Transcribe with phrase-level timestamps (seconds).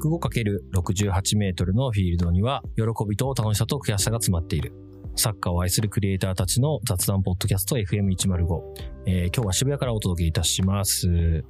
[0.00, 4.72] 105×68 メートルのフィールドには、喜びと楽しさと悔しさが詰まっている。
[5.16, 8.62] サッカーを愛するクリエイターたちの雑談ポッドキャスト FM105。
[9.06, 11.42] えー今日は渋谷からお届けいたします。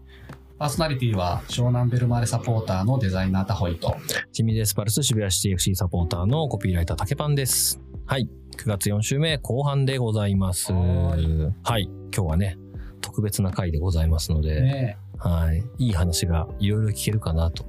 [0.58, 3.94] パーソナリティは湘南ベルマーレサポーターのデザイナータホイと。
[4.32, 7.80] 清水エスパルス渋谷シティ FC サポーターのコピーライター竹パンです。
[8.06, 8.28] はい。
[8.56, 10.72] 9月4週目後半でございます。
[10.72, 11.14] は
[11.62, 11.84] はい。
[11.84, 12.56] 今日はね、
[13.02, 15.64] 特別な回でございますので、ねはい。
[15.78, 17.64] いい話がいろいろ聞けるかなと。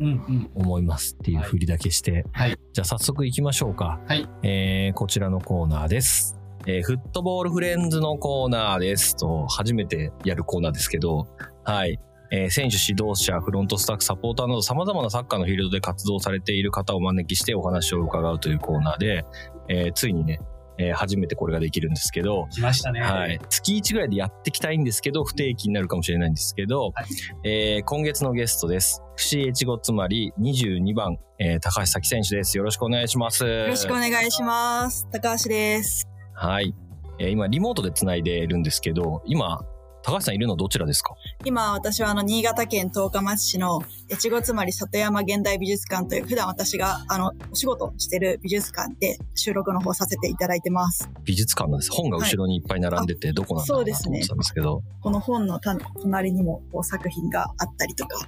[0.56, 2.58] 思いますっていう振りだけして、はい。
[2.74, 4.00] じゃあ早速行きましょうか。
[4.08, 4.28] はい。
[4.44, 6.40] えー、こちらのコーナーです。
[6.66, 11.28] えー、フットボールフレンズのコーナーですと、初めてやるコーナーですけど、
[11.64, 12.00] はい。
[12.32, 19.26] えー選手、指導者、フロントスタッフ、サポーターなど様々なサッカーのフィールドで活動されている方をお招きしてお話を伺うというコーナーで、
[19.68, 20.40] えーついにね、
[20.80, 23.02] えー初めてこれができるんですけど、来ましたね。
[23.02, 23.40] はい。
[23.50, 27.04] 月1ぐらいでやっていきたいんですけど、不定期になるかもしれないんですけど、は
[27.44, 29.04] いえー今月のゲストです。
[29.18, 32.58] FC 越後つまり22番、えー高橋咲選手です。
[32.58, 33.44] よろしくお願いします。
[33.44, 35.06] よよろしくお願いします。
[35.12, 36.08] 高橋です。
[36.34, 36.74] はい。
[37.20, 39.60] えー今、リモートで繋いでるんですけど、今、
[40.02, 41.14] 高橋さんいるのどちらですか？
[41.46, 51.10] 今、私はあの、新潟県十日町市の越後つまり里山現代美術館という、普段私があの、お仕事してる美術館で収録の方させていただいてます。
[51.26, 51.92] 美術館なんです。
[51.92, 54.82] 本が後ろにいっぱい並んでて、どこなんだろうなと思ってたんですけど。
[55.02, 58.28] この本のた隣にもこう作品があったりとか、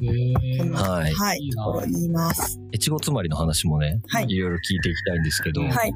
[0.00, 2.60] はいはい、いいなところにいます。
[2.74, 5.92] 越後つまりの話もね、はいいろいろ聞いていきたいんですけど、はい。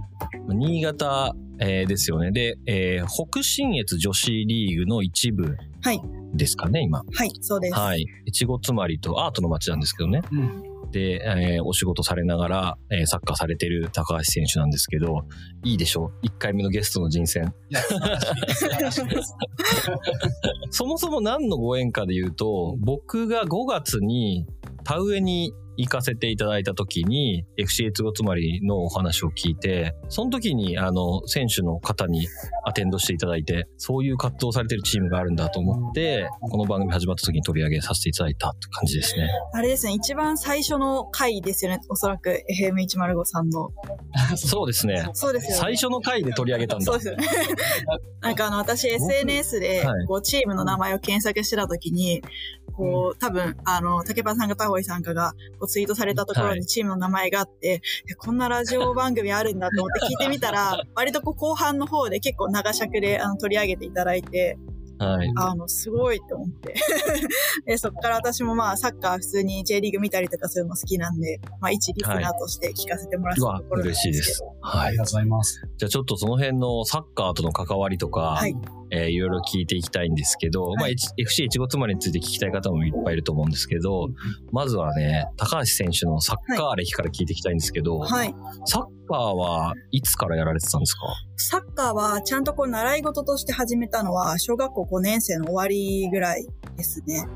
[0.48, 2.32] 新潟、えーですよね。
[2.32, 6.00] で、えー北信越女子リーグの一部はい。
[6.34, 7.02] ですかね、今。
[7.12, 7.74] はい、そうです。
[7.74, 8.06] はい。
[8.26, 10.22] 越後つまりとアートの街なんですけどね。
[10.32, 10.71] うん。
[10.92, 15.24] で、えーお仕事されながら、えーサッカーされてる高橋選手なんですけど、
[15.64, 17.52] いいでしょう ?1 回目のゲストの人選。
[20.70, 24.46] そもそも何のご縁かで言うと、僕が5月に
[24.84, 32.28] 田植えに行かせていただいた時に FC 越後つまりのお話を聞いて、その時にあの選手の方に
[32.64, 39.28] アテンドしていただいて、そういう活動されてるチームがあるんだと思って、この番組始まった時に取り上げさせていただいたって感じですね。
[39.52, 41.80] あれですね、一番最初の回ですよね。
[41.88, 43.70] おそらく FM105 さんの。
[44.36, 45.08] そうですね。
[45.14, 45.56] そうですよね。
[45.56, 46.96] 最初の回で取り上げたんだそう。
[46.96, 47.26] ですよね。
[48.20, 52.22] なんかあの、私 SNS ではい、こう、チームの名前を検索してたときに、
[52.72, 56.58] こう、多分、あの、竹パさんかタホイさんかが、こう、ツイートされたところはい。
[56.58, 64.58] にチームの名前があって、えこんなラジオ番組あるんだと思って聞いてみたら、割とこう、後半の方で結構長尺で、あの、取り上げていただいて、
[65.02, 65.32] はい。
[65.36, 66.74] あの、すごいと思って。
[67.66, 74.42] で、そっから私もまあ、サッカー普通に J リーグ見たりとかするの好きなんで、まあ、一リスナーとして聞かせてもらってうわたところなん嬉しいです。
[74.60, 74.96] はいあり。
[74.96, 75.68] がとうございます。
[75.76, 78.54] じゃあちょっとその辺のサッカーとの関わりとか、はい
[78.94, 84.08] えーいろいろ聞いていきたいんですけど、まあ、はい H- FC 越後つまりについて聞きたい方もいっぱいいると思うんですけど、
[84.52, 88.34] まずはね、高橋選手のサッカー歴から聞いていきたいんですけど、はい。
[88.66, 91.00] サッカーはいつからやられてたんですか？
[91.36, 96.46] サッカーはちゃんとこう習い事として始めたのは小学校5年生の終わりぐらい
[96.76, 97.26] ですね。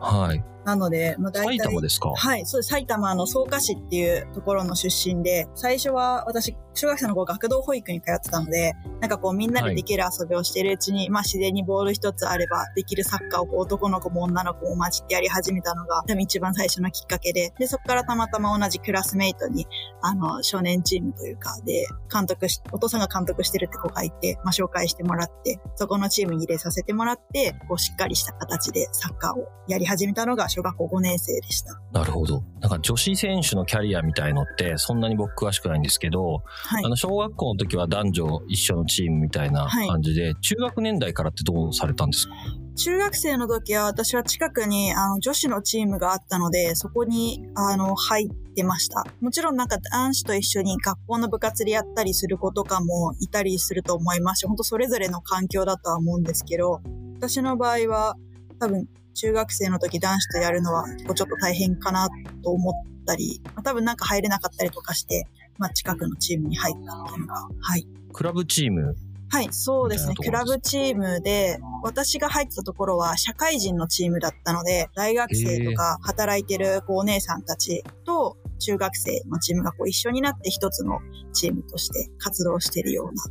[0.00, 0.44] はい。
[0.64, 2.10] なので、まあ、大埼体玉ですか？
[2.10, 2.70] はい、そうです。
[2.70, 19.66] 埼玉の草加市っていうところの出身で、最初は私、小学生の頃学童保育に通ってたので、なんかこうみんなでできる遊びをしているうちに、まあ自然にボール一つあればできるサッカーをこう男の子も女の子も混じってやり始めたのが、多分一番最初のきっかけで、で、そこからたまたま同じクラスメイトに、
[20.02, 31.80] あの、少年チームというか、で、監督し、お父さんが監督してるって子がいて、まあ紹介してもらって、そこのチームに入れさせてもらって、こうしっかりした形でサッカーをやり始めたのが小学校5年生でした。
[31.92, 32.42] なるほど。
[32.60, 36.88] なんか女子選手のキャリアみたいのってそんなに僕詳しくないんですけど、はいあ。
[36.88, 42.34] の小学校の時は男女一緒のチームみたいなはい感じで、中学年代からってどうされたんですか？
[42.76, 49.06] 中学生の時は私は近くにあの女子のチームがあったので、そこにあの入ってました。
[49.20, 56.80] もちろんなんか男子と一緒に学校の部活でやったりする子とかもいたりすると思いますし、本当それぞれの環境だとは思うんですけど、
[57.16, 58.16] 私の場合は
[58.58, 62.08] 多分中学生の時男子とやるのは結構ちょっと大変かな
[62.42, 62.74] と思っ
[63.06, 65.26] たり、まあ多分なんか入れなかったりとかして、
[65.58, 67.86] まあ近くのチームに入ったっていうのが、はい。
[68.12, 68.94] クラブチーム？
[69.30, 70.14] はい、そうですね。
[70.14, 81.00] クラブチームで、私が入ってたところは社会人のチームだったので、大学生とか働いてるこうお姉さんたちと中学生のチームがこう一緒になって一つの
[81.32, 83.24] チームとして活動してるような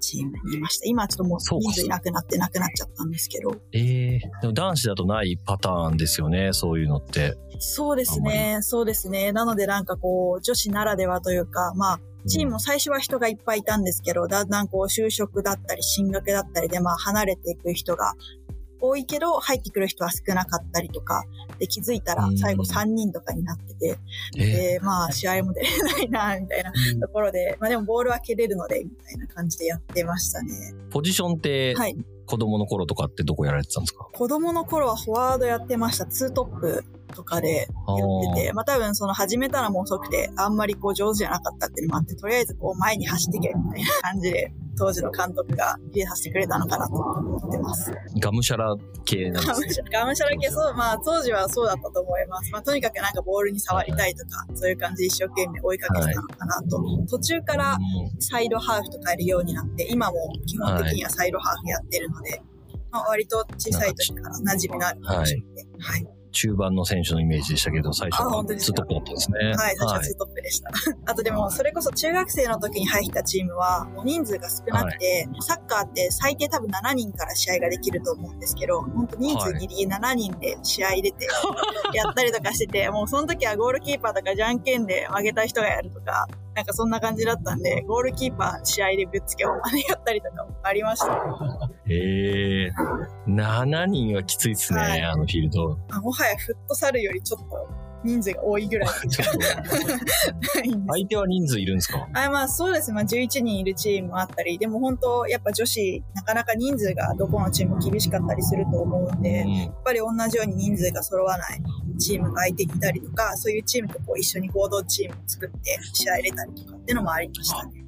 [0.00, 0.86] チームにいました。
[0.86, 3.56] 今はちょっともう人数いなくなってなくなっちゃったんですけど。
[3.72, 7.36] ええでも男子だとないパターンですよね、そういうのって。
[7.58, 9.32] そうですね、そうですね。
[9.32, 18.14] なのでなんかこう、女子ならではというか、まあ、チームも最初は人がいっぱいいたんですけど、だんだんこう就職だったり進学だったりでまあ離れていく人が
[18.80, 21.24] 多いけど入ってくる人は少なかったりとか、
[21.58, 23.98] で気づいたら最後3人とかになってて、
[24.34, 30.74] で、まあ試合も出れないな、みたいなところで、まあでもボールは蹴れるので、みたいな感じでやってましたね。
[30.90, 31.96] ポジションって、はい。
[32.26, 34.06] 子供の頃とかってどこやられてたんですか？
[34.12, 36.04] 子供の頃はフォワードやってました。
[36.04, 36.84] ツートップ
[37.14, 47.92] とかでやってて、まあ多分その始めたらもう遅くて、あんまりこう上手じゃなかったっていうのもあって、とりあえずこう前に走ってけみたいな感じで、当時の監督が入れさせてくれたのかなと思ってます。
[48.20, 49.52] がむしゃら系なんですね。
[49.52, 52.52] ガムシャラ、ガムシャラ系、そう、まあ当時はそうだったと思います。
[52.52, 56.80] まあとにかくなんかボールに触りたいとか、そういう感じで一生懸命追いかけてたのかなと。
[57.10, 60.16] 途中からうんサイドハーフとかやるようになって、今も
[60.46, 62.40] 基本的にはサイドハーフやってるので、
[62.92, 66.06] まあ割と小さい時から馴染みのあるポジションで、はい。
[66.30, 69.38] 中盤の選手のイメージでしたけど、最初あはツートップだったんですね。
[69.46, 70.70] はい、最初はツートップでした。
[71.06, 81.26] あとでも、それこそ中学生の時に入ったチームは、もう人数が少なくて、サッカーって最低多分7人から試合ができると思うんですけど、本当人数ギリギリ7人で試合入れて、
[81.94, 86.26] やったりとかしてて、もうその時はゴールキーパーとかじゃんけんで負けた人がやるとか、
[86.58, 91.70] なんかそんな感じだったんで、ゴールキーパー試合でぶっつけを真似やったりとかもありました。
[91.86, 92.70] ええ
[93.28, 95.78] 7人はきついですね、はいあのフィールド。
[95.90, 97.68] あもはやフットサルよりちょっと
[98.04, 98.88] 人数が多いぐらい
[100.88, 102.06] 相手は人数いるんですか？
[102.14, 102.94] あまあそうですね。
[102.94, 111.62] まあ11人いるチームもあったり、でも本当やっぱ女子、なかなか人数がどこのチームも厳しかったりすると思うんで、やっうんぱり同じように人数が揃わない
[111.98, 117.84] チームが相手にいたりとか、そういうチームとこう一緒に合同チームを作って試合入れたりとかっていうのもありましたね。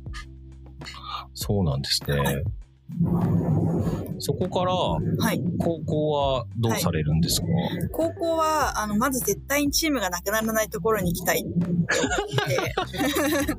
[1.35, 2.43] そうなんですね。
[4.21, 5.43] そこから、はい。
[5.59, 7.47] 高校はどうされるんですか、
[7.93, 11.81] 高校は、あの、まず絶対にチームがなくならないところに行きたいって思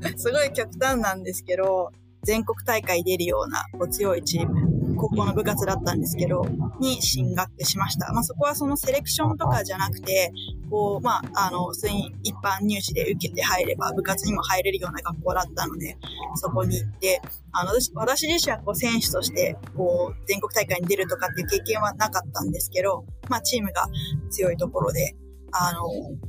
[0.00, 1.90] て、 すごい極端なんですけど、
[2.24, 4.71] 全国大会出るようなこう強いチーム、
[5.02, 6.46] 高校の部活だったんですけど、
[6.78, 8.12] に進学しました。
[8.12, 10.32] まあそこはそのセレクションとかじゃなくて、
[10.70, 15.98] こう、まあ、あの、普通に一般入試で受けて入れば部活にも入れるような学校だったので、
[16.36, 17.20] そこに行って、
[17.50, 23.88] あの、私自身はこう選手として、こう、全国大会に出るとかっていう経験はなかったんですけど、まあチームが
[24.30, 25.16] 強いところで、
[25.50, 25.82] あの、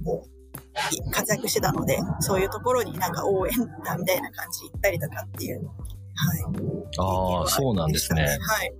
[0.04, 3.54] こう、活躍してたので、そういうところになんか応援
[3.86, 5.70] 団みたいな感じ行ったりとかっていう、
[6.16, 6.44] はい。
[7.00, 8.24] ああ、そうなんですね。
[8.24, 8.28] は
[8.64, 8.74] い。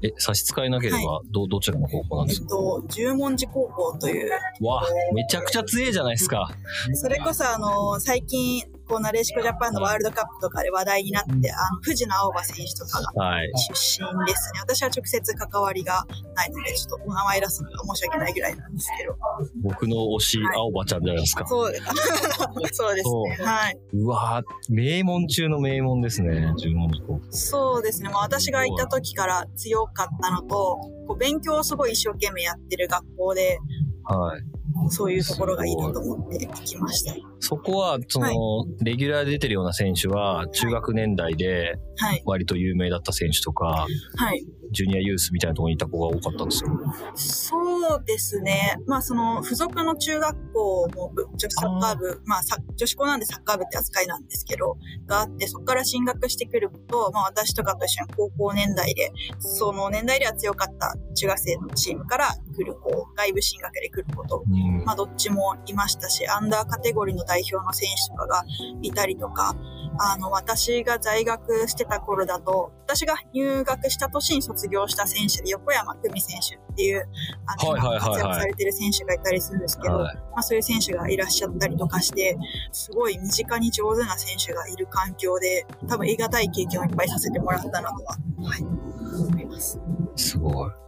[0.00, 2.44] え、差し支えなければ、はど、どちらの高校なんですか？
[2.44, 4.30] えっと、十文字高校という、
[4.60, 6.48] わあ、めちゃくちゃ強いじゃないですか。
[6.94, 13.50] それこそあの、最近、こう、なでしこジャパンのワールドカップとかで話題になって、あの、藤野青葉選手とかがはい。
[13.56, 14.60] 出身ですね。
[14.60, 19.16] 私は直接関わりがないので、ちょっとお名前出すのが申し訳ないぐらいなんですけど。
[19.62, 21.46] 僕の推し、はい青葉ちゃんじゃないですか。
[21.46, 21.84] そうです。
[22.72, 23.36] そうですね。
[23.36, 23.78] そうはい。
[23.92, 27.20] うわー名門中の名門ですね、十文字高校。
[27.30, 28.08] そうですね。
[28.08, 33.58] まあ私がいた時から強かったのと、こう勉強をすごい一生懸命やってる学校で、
[34.04, 34.42] はい。
[34.88, 37.14] そういうところがいいなと思って行きました。
[37.40, 38.36] そこは、その、はい
[38.80, 42.22] レギュラーで出てるような選手は、中学年代ではい。
[42.24, 43.86] 割と有名だった選手とか、
[44.16, 44.44] はい。
[44.70, 46.70] ジュニアユースみたいなところにいた子が多かったんですよ。
[47.14, 47.67] そう
[48.04, 48.76] ですね。
[48.86, 54.76] まあその、付属の中学校も部女子サッカー部、まあさ女子校なんでサッカー部って扱いなんですけど、
[55.06, 64.84] があって、そこから進学してくる子と、まあ私とかと一緒に高校年代で、その年代では強かった中学生のチームから来る子、外部進学で来る子と、うん。
[64.84, 68.44] まあどっちもいましたし、アンダーカテゴリーの代表の選手とかが
[68.82, 69.56] いたりとか、
[70.00, 77.08] あの、私が在学してた頃だと、私が入学した年に卒業した選手で、横山久美選手っていう、
[77.46, 82.36] あの、活躍されてる選手がいたりするんですけど、はいまあそういう選手がいらっしゃったりとかして、
[82.72, 89.80] すごい身近に上手な選手がいる環境で、多分得難い経験をいっぱいさせてもらったなとは、はい、思います。
[90.16, 90.87] すごい。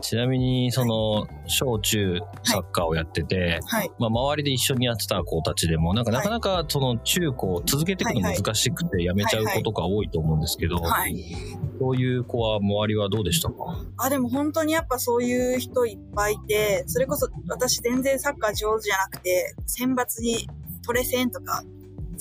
[0.00, 3.90] ちなみに、その、小中サッカーをやってて、はい。
[3.98, 11.34] まあ、周りで一緒にやってた子たちでも、なんか、はいなかなか、その、中高続けていくのはいはい難しくてやめちゃう子とか多いと思うんですけど、はい。
[11.80, 13.54] そういう子は、周りはどうでしたか？
[13.96, 20.48] あ、でも本当にやっぱそういう人いっぱいいて、それこそ私全然サッカー上手じゃなくて、選抜に
[20.86, 21.62] トレセンとか、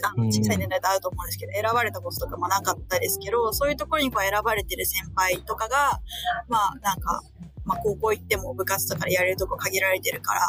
[0.04, 6.02] あうんの小さい年代であると思うんですけど、選ばれたこととかもなかったですけど、そういうところにこう選ばれてる先輩とかが、
[6.48, 7.22] まあなんか、
[7.66, 10.42] まあ高校行っても部活とかでやれるとこ限られてるから、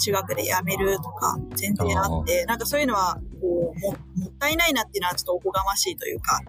[0.00, 3.96] 中学で辞めるとか全然あって、なんかそういうのは、こう、も、も
[4.28, 6.40] ったいないなっていうのはちょっとおこがましいというか、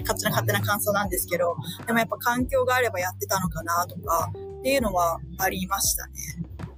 [0.00, 6.12] 勝手な勝手な感想なんですけど、でもやっぱ環境があればやってたのかなとか、っていうのはありましたね。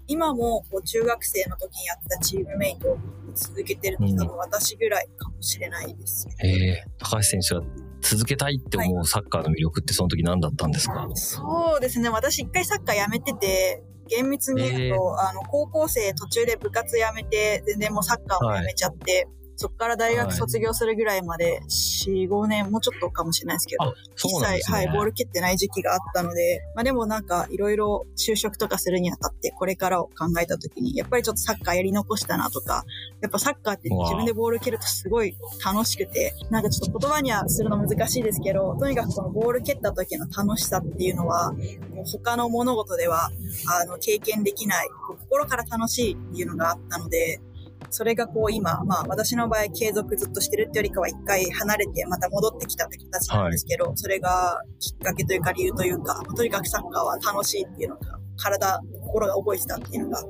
[0.07, 2.99] 今もこう中学生の時にやってたチームメイトを
[3.35, 6.29] 続けてるのうん多分私ぐらいかもしれないです。
[6.43, 7.63] ええ高橋選手は
[8.03, 12.09] 続けたいって思うサッカーの魅力ってその時何だったんですか、そうですね。
[12.09, 19.29] 私一回サッカーやめてて、厳密に言うと、あの、高校生途中で部活やめて、全然もうサッカーもやめちゃって、
[19.61, 24.77] そっから大学卒業するぐらいまで、4、5年、もうちょっとかもしれないですけど、そうなんですね。
[24.79, 32.87] はい、ボール蹴ってない時期があったので、まあでもなんかいろいろ就職とかするにあたってこれからを考えた時に、やっぱりちょっとサッカーやり残したなとか、
[33.21, 43.31] やっぱサッカーって自分でボール蹴るとすごい楽しくて、なんかちょっと言葉にはするの難しいですけど、とにかくこのボール蹴った時の楽しさっていうのは、もう他の物事では、
[43.79, 44.89] あの、経験できない、
[45.21, 47.43] 心から楽しいっていうのがあったので、
[47.91, 60.23] それがこう今、まあ私の場合継続ずっとしてるってよりかは一回離れてまた戻ってきたって形なんですけど、それがきっかけというか理由というか、とにかくサッカーは楽しいっていうのが、体、心が覚えてたっていうのが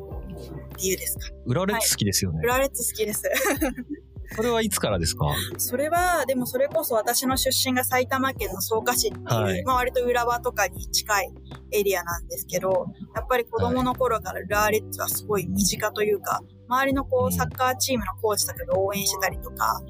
[0.79, 1.26] 理由ですか。
[1.47, 2.40] 浦和レッズ好きですよね。
[2.43, 3.23] 浦和レッズ好きです。
[4.37, 5.26] それはいつからですか？
[5.59, 11.33] それは、でもそれこそ私の出身が埼玉県の草加市っていう、はいまあ割と浦和とかに近い
[11.73, 12.87] エリアなんですけど、
[13.17, 19.83] やっぱり子供の頃から浦和レッズはすごい身近というか、周りのこうサッカーチームのコーチとかが応援してたりとか、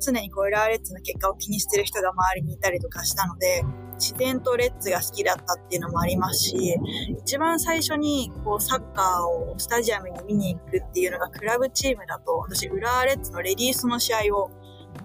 [0.00, 6.76] 常にこう浦和レッズの結果を気にしてる人が周りにいたりとかしたので、自然とレッズが好きだったっていうのもありますし、
[7.18, 14.50] 一番最初にこうサッカーをスタジアムに見に行くっていうのがクラブチームだと、私浦和レッズのレディースの試合を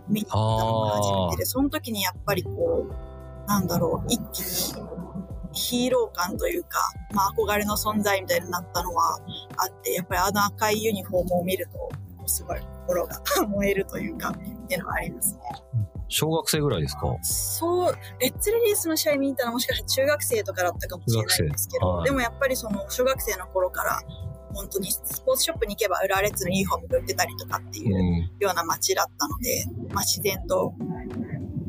[0.07, 4.45] 見に行ったのが初めてで、その時にやっぱりこう、なんだろう、一気に
[5.53, 6.77] ヒーロー感というか、
[7.13, 9.19] まあ憧れの存在みたいになったのは
[9.57, 14.33] あって、やっぱりあの赤いユニフォームを見ると、すごい心が 燃えるというか、っ
[14.67, 15.41] ていうのはありますね。
[16.11, 17.15] 小学生ぐらいですか？
[17.21, 22.05] そう、レッツレディースの試合見に行ったのはもしかしたら中学生とかだったかもしれないんですけど、はい。
[22.05, 24.01] でもやっぱりその小学生の頃から、
[24.53, 28.15] 本当にスポーツショップに行けば浦和レッズのユニフォームが売ってたりとかっていううん。
[28.39, 29.63] ような街だったので、
[29.93, 30.73] まあ自然と、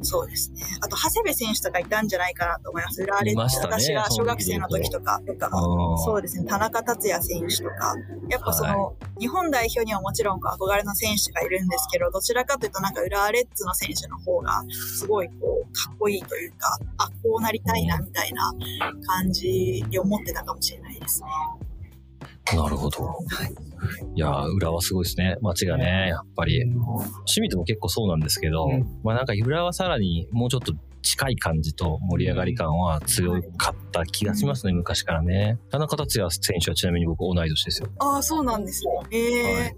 [0.03, 0.63] そうですね。
[0.81, 3.03] あと、長谷部選手とかいたんじゃないかなと思います。
[3.03, 5.51] 浦和レッズ、私が小学生の時とか、とか、
[6.05, 6.47] そうですね。
[6.47, 7.95] 田中達也選手とか、
[8.29, 14.63] やっぱその、日本代表にはもちろん憧れの選手がいるんですけど、どちらかというとなんか浦和レッズの選手の方が、
[14.97, 18.53] すごいこう、かっこいいというか、あ、こうなりたいな、みたいな
[19.07, 21.29] 感じに思ってたかもしれないですね。
[22.57, 23.19] なるほど。
[23.67, 23.70] い
[24.17, 25.37] やー、浦和すごいですね。
[25.41, 26.65] 街がね、やっぱり。
[27.27, 35.59] 清水も結構そうなんですけど、うんまあなんか浦和さらにもうちょっと近い感じと盛り上がり感は強かった気がしますね、昔からね。
[35.71, 37.89] 田中達也選手はちなみに僕同い年ですよ。
[37.99, 38.91] ああ、そうなんですね。
[39.11, 39.77] ええはい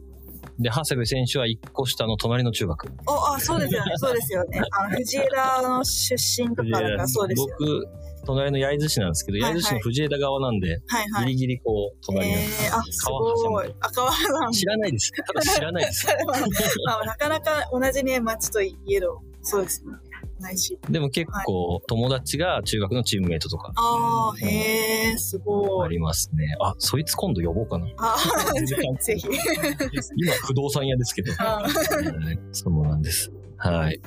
[0.58, 2.88] で、長谷部選手は一個下の隣の中学。
[3.06, 3.92] あ、あ、そうですよね。
[3.96, 4.60] そうですよね。
[4.78, 7.54] あの、藤枝の出身とかだからそうですよね。
[7.58, 7.86] 僕、
[8.24, 11.26] 隣の焼津市なんですけど、焼津市の藤枝側なんで、はいはい。
[11.26, 12.66] ギリギリこう、隣なんです。
[12.66, 13.06] えー、あ、す
[13.48, 13.74] ごい。
[13.80, 14.52] 赤川さん。
[14.52, 15.12] 知らないです。
[15.12, 16.06] ただ知らないです。
[16.86, 19.92] ま あ、なかなか同じね、町といえど、そうですね。
[20.42, 20.78] ないし。
[20.90, 25.86] でも結構友達が中学のチームメイトとかああ、へえ、すごい。
[25.86, 26.54] ありますね。
[26.60, 27.86] あ、そいつ今度呼ぼうかな。
[28.98, 29.26] ぜひ。
[30.16, 31.32] 今不動産屋ですけど。
[32.52, 33.32] そうなんです。
[33.56, 34.00] はい。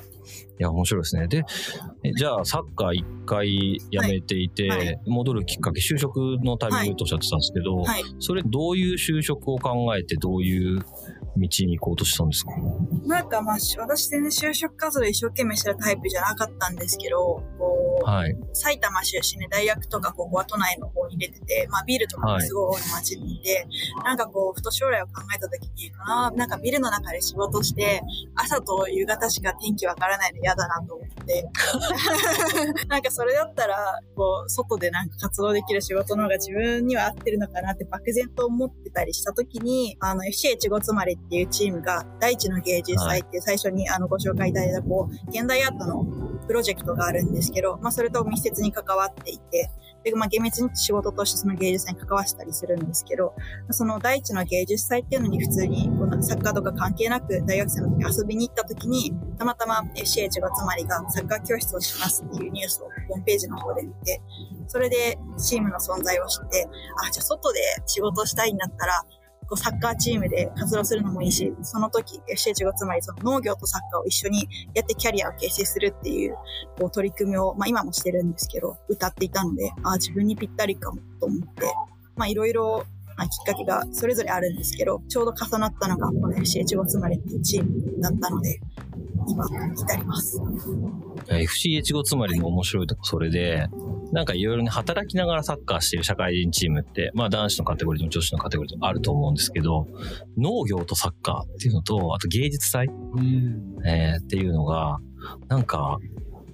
[0.58, 1.28] いや、面白いですね。
[1.28, 1.44] で、
[2.02, 4.94] えじゃあ、サッカー一回辞めていて、はい。
[4.94, 8.02] は戻るきっかけ、就職のタイミングとおっしゃってたんですけど、はい。
[8.18, 10.84] それどういう就職を考えて、どういう道
[11.36, 12.52] に行こうとしたんですか？
[13.04, 18.36] なんかまあ、し私全然就職活動一生懸命してるタイプじゃなかったんですけど、こう、はい。
[18.54, 23.66] 埼玉出身で大学とか高校は都内の方に出てて、まあビルとかもすごい多い街にいて、
[24.04, 28.00] なんかこう、ふと将来を考えた時に、あーなんかビルの中で仕事して、
[28.34, 31.48] 朝と夕方しか天気わからないの嫌だなと思って、
[32.88, 46.04] なんかそれだったら、こう、外でなんか活動できる仕事の方が自分には合ってるのかなって漠然と思ってたりした時に、あの、FC 越後つまりっていうチームが、大地の芸術祭っていう最初にあのご紹介いただいた、こう、現代アートの
[46.46, 49.70] プロジェクトがあるんですけど、まあそれと密接に関わっていて、
[50.10, 53.34] で、まあ厳密に仕事としてその芸術祭に関わったりするんですけど、
[53.70, 64.22] その第一の芸術祭っていうのに普通にこのサッカーとか関係なく大学生の時遊びに行った時に、たまたま FCH がつまりがサッカー教室をしますっていうニュースをホームページの方で見て、
[64.68, 66.68] それでチームの存在を知って、
[67.04, 69.04] あ、じゃあ外で仕事したいんだったら、
[69.54, 76.34] サッカーチームで活動するのもいいし、その時 FCH がつまりその農業とサッカーを一緒にやってキャリアを形成するっていう
[76.78, 81.72] こう取り組みを、まあ今もしてるんですけど、歌っていたので、ああ、自分にぴったりかもと思って、
[82.16, 82.84] まあいろいろ
[83.16, 88.60] まあきっかけがそれぞれあるんですけど、ちょうど重なったのがこの FCH つまりっていうチームだったので、
[89.28, 90.40] 今、至ります。
[91.28, 93.66] FC 越後つまりの面白いとこそれで、
[94.12, 99.86] なんかいろいろね、働きながらサッカーしてる社会人チームって、まあ男子のカテゴリーとも女子のカテゴリーともあると思うんですけど、
[100.36, 103.76] 農業とサッカーっていうのと、あと芸術祭、うん。
[103.86, 104.98] えーっていうのが、
[105.48, 105.98] なんか、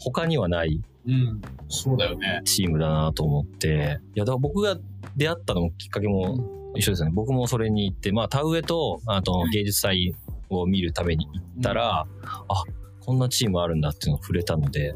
[0.00, 1.40] 他にはないうん。
[1.68, 2.42] そうだよね。
[2.44, 4.76] チームだなと思って、いや、だから僕が
[5.16, 7.12] 出会ったのもきっかけも一緒ですよね。
[7.14, 10.14] 僕もそれに行って、まあ、田植えと、あと芸術祭
[10.48, 12.06] を見るために行ったら、
[12.48, 12.64] あ、
[13.00, 14.94] こんなチームあるんだっていうのを触れたので、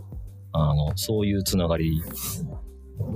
[0.56, 2.02] あの、そういうつながり、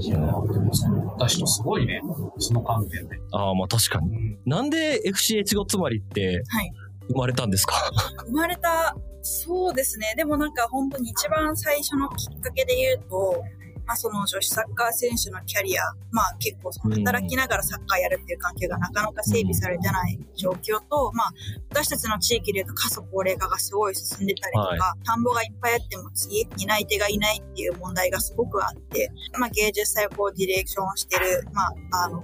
[0.00, 2.00] いや、でもその、私とすごいね。
[2.38, 3.16] その観点で。
[3.32, 4.08] ああ、まあ確かに。
[4.14, 4.38] うん。
[4.46, 6.72] なんで FC 越後つまりってはい
[7.08, 7.74] 生まれたんですか？
[8.26, 10.14] 生まれた、そうですね。
[10.16, 13.42] でもなんか本当に一番最初のきっかけで言うと、
[13.90, 15.82] まあその女子サッカー選手のキャリア、
[16.12, 21.32] まあ結構その働きながらサッカーやるっていう環境がなかなか整備されてない状況と、まあ
[21.70, 32.22] 私たちの地域で言うと過疎高齢化がすごい進んでたりとか、田んぼがいっぱいあっても家担い手がいないっていう問題がすごくあって、まあ芸術祭をこうディレクションしてる、まああの、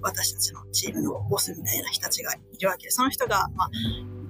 [0.00, 3.70] 私たちのチームのボスみたいな人たちがいるわけで、その人が、まあ、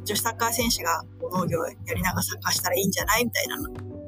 [0.05, 3.57] 女子サッカー選手が農業をやりながらサッカーしたらいいんじゃないみたいな、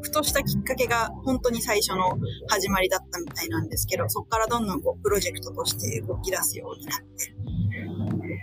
[0.02, 7.34] ふとしたきっかけが本当に最初の始まりだったみたいなんですけど、そこからどんどんこうプロジェクトとして動き出すようになって、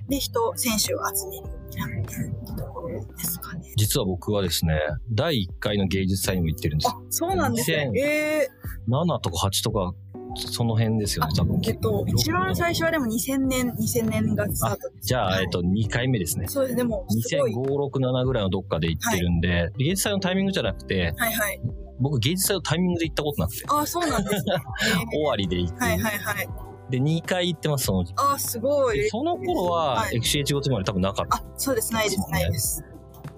[0.09, 3.71] で、人、選手を集めるようになってるってところですかね。
[3.77, 4.73] 実は僕はですね、
[5.11, 7.89] 第1回の芸術祭にも行ってるんですあ。、そうなんですね。
[7.93, 8.49] 2000え
[8.87, 9.93] 7とか8とか、
[10.35, 11.57] その辺ですよね、多分。
[11.57, 14.77] ー、えっと、一番最初はでも2000年、2000年がスタート。
[15.01, 16.47] じゃあ、はいえっと、2回目ですね。
[16.47, 16.75] そうです。
[16.75, 17.53] でも、すごい。
[17.53, 21.61] 2005、6、7ぐらいのどっかで行ってるんで、芸術祭のタイミングじゃなくて、はいはい。
[21.99, 24.53] 僕芸術祭のタイミングで行ったことなくて、あ、そうなんですね。
[25.13, 25.79] 終わりで行く。
[25.79, 26.49] はいはいはい。
[26.89, 29.09] で、2回行ってます、そのあ、すごいで。
[29.09, 31.93] その頃はは、い FCH ごつまで多分なかっあ、そうです。
[31.93, 32.29] ないです。
[32.29, 32.83] ないです。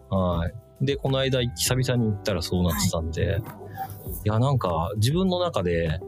[0.09, 0.15] た。
[0.15, 0.53] はい。
[0.81, 3.41] で、この間、久々に行ったらそうなってたんで、
[4.25, 5.99] いや、なんか、自分の中で、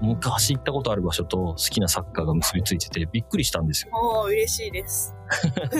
[0.00, 3.92] 昔行ったことある場所と好きなサッカーが結びついてて、びっくりしたんですよ。
[3.94, 5.14] おー、嬉しいです。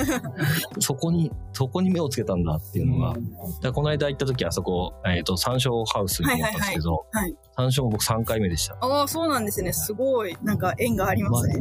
[0.79, 3.15] そこに、そこに目をつけたんだっていうのが。
[3.63, 7.07] だこの間行った時、あそこ、えっ、と、山椒ハウスに行ったんですけど、
[7.57, 8.77] 山椒も僕3回目でした。
[8.81, 9.73] ああ、そうなんですね。
[9.73, 10.37] すごい。
[10.43, 11.55] なんか縁がありますね。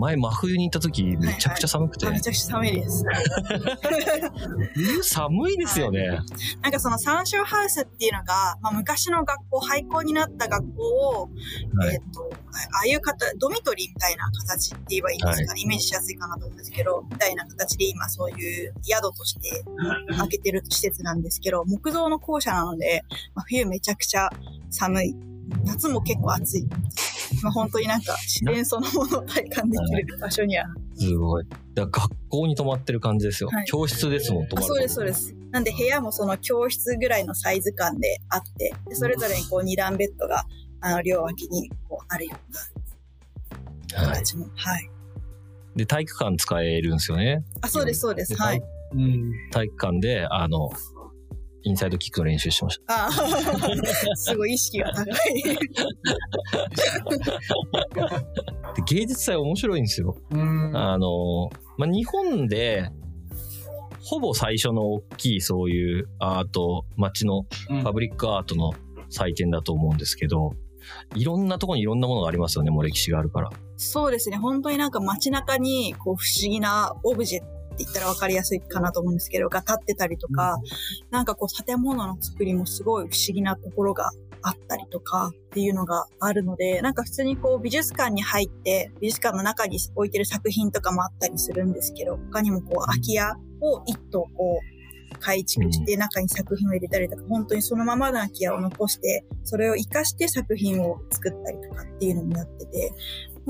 [0.00, 3.04] 前、真冬に行った時、めちゃくちゃ寒くて、あめちゃくちゃ寒いです。
[4.74, 6.18] 冬 寒いですよね。
[6.62, 11.28] なんかその山椒ハウスっていうのが、まあ、昔の学校、廃校になった学校を、
[11.76, 11.94] はい。
[11.94, 12.30] えっ、と、
[12.72, 15.54] ああいう方、ドミトリーみたいな形って言えばいいんですか？
[15.54, 19.64] ね、イメージしやすいかなと思うんですけど、みたいな形で今そういう宿として
[20.16, 24.30] 開けてる施設なんですけど、木造の校舎なので、まあ、冬めちゃくちゃ
[24.70, 25.29] 寒い。
[25.64, 26.66] 夏も結構暑い。
[27.42, 30.64] まあ、本当になんか自然そのものを体感できる場所には
[30.96, 31.44] すごい。
[31.74, 33.50] だ学校に泊まってる感じですよ。
[33.52, 34.64] はい教室ですもん、泊まる。
[34.64, 35.34] あそうです、そうです。
[35.52, 40.44] なんで部屋もその教室ぐらいのサイズ感であって、でそれぞれにこう二段ベッドが、
[40.80, 42.36] あの、両脇にこうあるよ
[43.92, 44.16] うなはい。
[44.16, 44.46] 形も。
[44.54, 44.90] はい。
[45.76, 47.44] で、体育館使えるんですよね。
[47.60, 48.34] あ、そうです、そうです。
[48.34, 48.60] ではい。
[48.92, 49.32] うん。
[49.52, 50.70] 体育館で、あの、
[51.62, 53.10] インサイドキックの練習してましあ
[54.16, 55.16] すごい意識が高い。
[58.86, 60.16] 芸術祭面白いんですよ。
[60.30, 60.76] うん。
[60.76, 62.90] あの、まあ、日本で、
[64.02, 68.72] ほぼ最初の大きいそういうアート、街のうんパブリックアートの
[69.08, 70.54] 祭典だと思うんですけど、
[71.14, 73.50] いろんなとこにいろんなものがありますよね、もう歴史があるから。
[73.76, 74.36] そうですね。
[74.36, 77.40] 本当になんか街中に、こう、不思議なオブジェ
[77.82, 80.58] って言ったら分かりやすいかなと思うんですけど、が立ってたりとか、
[81.10, 84.10] なんかこう、建物の作りもすごい不思議なところが
[84.42, 94.80] あったりとかっていうのがあるので、なんか普通にこう、美術館に入って、美術館の中に置いてる作品とかもあったりするんですけど、他にもこう、空き家を一棟こう、
[95.18, 102.92] 改築して中に作品を入れたりとか、本当にそのままの空き家を残して、それを活かして作品を作ったりとかっていうのもやってて、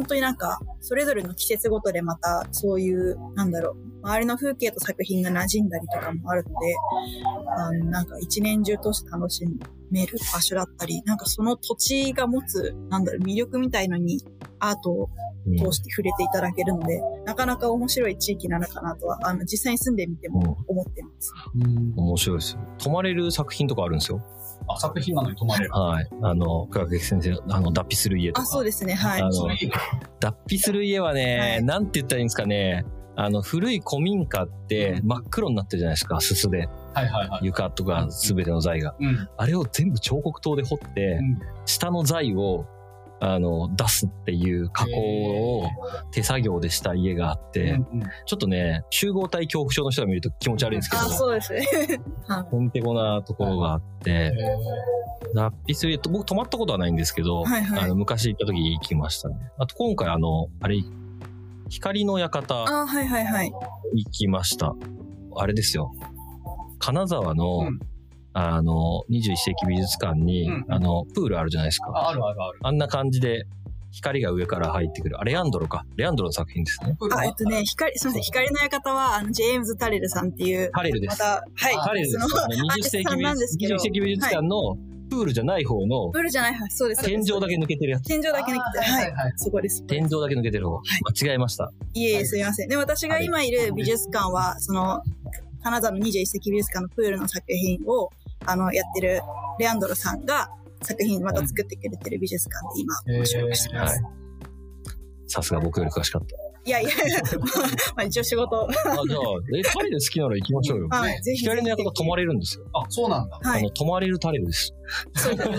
[0.01, 6.57] 本当になんか、それぞれの季節ごとでまた、そういう、なんだろう、周りの風景と作品が馴染んだりとかもあるので、
[7.55, 9.45] あの、なんか一年中通して楽し
[9.91, 14.25] める場所だったり、なんかその土地が持つ、なんだろう、魅力みたいのに、
[14.59, 15.11] アートを
[15.47, 21.33] うん通して触れていただけるので、なかなか面白い地域なのかなとは、あの、実際に住んでみても思ってます。
[21.55, 22.61] うん面白いですよ。
[22.79, 24.23] 泊まれる作品とかあるんですよ。
[24.75, 25.73] あ、作品なのに泊まれる。
[25.73, 26.09] はい。
[26.23, 28.43] あの、倉垣先生、あの、脱皮する家とか。
[28.43, 29.29] あ、そうですね、はいあ。
[29.29, 29.49] の
[30.21, 32.85] 脱皮する家はね、はいなんて言ったらいいんですかね。
[33.17, 36.69] あの、古い古民家って真っ黒になってるじゃないですか、すすで。
[36.95, 37.41] はいはいはい。
[37.43, 38.95] 床とかすべての材が。
[38.99, 39.29] うん。
[39.37, 42.67] あれを全部彫刻刀で彫って、うん下の材を、
[43.21, 45.69] あの、出すっていう加工を
[46.11, 51.67] 手作業でした家があって、うんちょっとね、集合体恐怖症の人が見ると気持ち悪いんですけどあ、、そうですね。
[52.27, 54.33] はいへんてこなところがあって、
[55.35, 59.37] 脱皮する家と、僕泊まったことはないんですけど、はいはいあの昔行った時行きましたね。
[59.59, 60.83] あと今回あの、あれ、
[61.69, 63.53] 光の館あ、はいはいはい。
[63.95, 64.75] 行きました。
[65.37, 65.93] あれですよ。
[66.79, 67.81] 金沢の、うん
[68.33, 71.91] あの、21世紀美術館に、うんあの、プールあるじゃないですか。
[71.91, 72.59] ああるあるある。
[72.63, 73.47] あんな感じで、
[73.93, 75.21] 光が上から入ってくる。
[75.21, 75.85] あ、レアンドロか。
[75.97, 76.97] レアンドロの作品ですね。
[77.13, 81.19] あ、えっとね、光、すみません、光の館は、あの、ジェームズ・タレルさんっていう、タレルです。
[81.19, 81.77] また、はい。
[81.77, 82.29] あタレルです。
[82.29, 84.77] そのあの20世紀美術なんですけど21世紀美術館の
[85.11, 87.05] プールじゃない方のプールじゃない、はい、そうです。
[87.05, 88.07] 天井だけ抜けてるやつ。
[88.07, 89.33] 天井だけ抜けて、あーははいいはい。
[89.37, 89.83] そこです。
[89.87, 90.79] 天井だけ抜けてる方。
[90.79, 91.73] 間違えました。
[91.95, 92.69] いえいえ、すみません。
[92.69, 95.03] で、私が今いる美術館は、その、
[95.63, 98.11] 金沢の21世紀美術館のプールの作品を、
[98.47, 99.21] あの、やってる、
[99.59, 100.51] レアンドロさんが、
[100.83, 104.03] 作品また作ってくれてる美術館で今、ご紹介してまはいす。。
[105.27, 106.23] さすが僕より詳しかっ
[106.65, 106.91] いやいや、
[107.97, 108.69] まあ一応仕事。
[108.85, 108.93] た。
[108.93, 109.21] あ、じゃあ、
[109.59, 110.89] え、タレル好きなら行きましょうよ。
[110.91, 111.39] はい、ぜひ。
[111.39, 112.65] 光の館泊まれるんですよ。
[112.75, 113.39] あ、そうなんだ。
[113.43, 113.71] はいあの、。
[113.71, 114.75] 泊まれるタレルです。
[115.15, 115.59] そうです食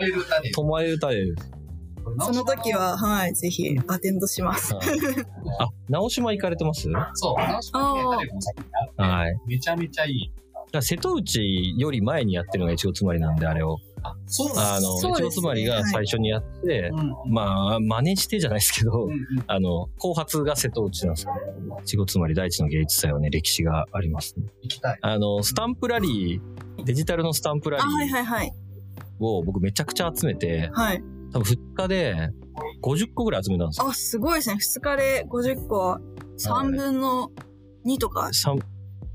[0.00, 0.50] べる歌で。
[0.50, 1.50] 泊まれるタレルです。
[2.18, 4.74] その時は、はい、ぜひ、アテンドします。
[4.74, 4.86] はい
[5.58, 6.88] あ、直島行かれてます？
[7.14, 9.40] そう、直島にねタレの作品があってはい。
[9.46, 10.32] めちゃめちゃいい。
[10.72, 13.78] だ瀬戸内より前にやってるのが越後つまりなんで、あれを。
[14.02, 17.32] あ、そうあの、そうですねつまりが最初にやって、うん。
[17.32, 19.18] まあ、真似してじゃないですけど、うんうん。
[19.46, 21.40] あの、後発が瀬戸内なんですよね。
[21.82, 24.46] 越後つまり第一の芸術祭はね、歴史がありますね。
[24.62, 24.98] 行きたい。
[25.00, 28.52] あの、スタンプラリー、デジタルのスタンプラリあ、はいーはいはい。
[29.18, 31.02] を僕めちゃくちゃ集めて、はい。
[31.36, 32.30] 多分2日で
[32.82, 33.88] 50個ぐらい集めたんですよ。
[33.88, 34.56] あ、すごいですね。
[34.56, 35.98] 2日で50個、
[36.38, 37.30] 3分の
[37.86, 38.30] 2とか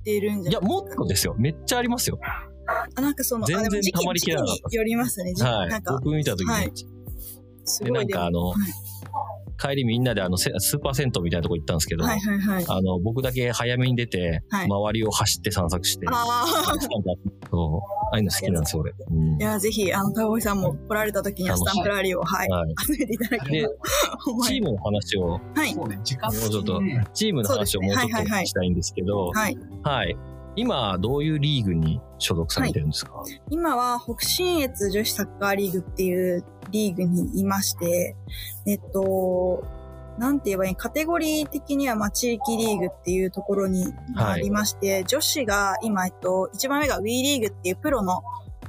[0.04, 1.36] 出るんじゃないいや、もっとですよ。
[1.38, 2.20] めっちゃありますよ。
[2.96, 5.34] あ、なんかその、全然まりきらなかったよりますね。
[5.40, 5.84] はいなん。
[5.84, 6.72] か、僕見た時に、はい
[7.66, 8.58] すで、ごないんかあの、はい
[9.62, 12.66] 帰りみんなであの、せスーパー銭湯みたいなとこ行ったんですけど、はいはいはい。
[12.68, 18.18] あの、僕だけ早めに出て、はい周りを走って散策して、ああ。
[18.18, 18.94] いうの好きなんですよ、俺。
[19.12, 22.74] うんいや、ぜひ、あの、高井さんも来られた時にはスタンプラリーを、はい、はい。
[22.86, 23.74] 集めていただければ。
[24.28, 25.76] 思いチームの話を、はい。
[25.76, 26.82] もうちょっと
[27.14, 29.58] チームの話をもうちょっとしたいんですけど、はい。
[29.84, 30.18] はい。
[30.56, 38.16] 今、どういうリーグに所属されてるんですか、今は、北信越女子サッカーリーグっていうリーグにいまして、
[38.66, 39.64] えっと、
[40.18, 48.22] なんて言えばいいカテゴリー的には、まあ、地域リーグっていうところにありまして、女子が今、えっと、一番上が WE リーグっていうプロの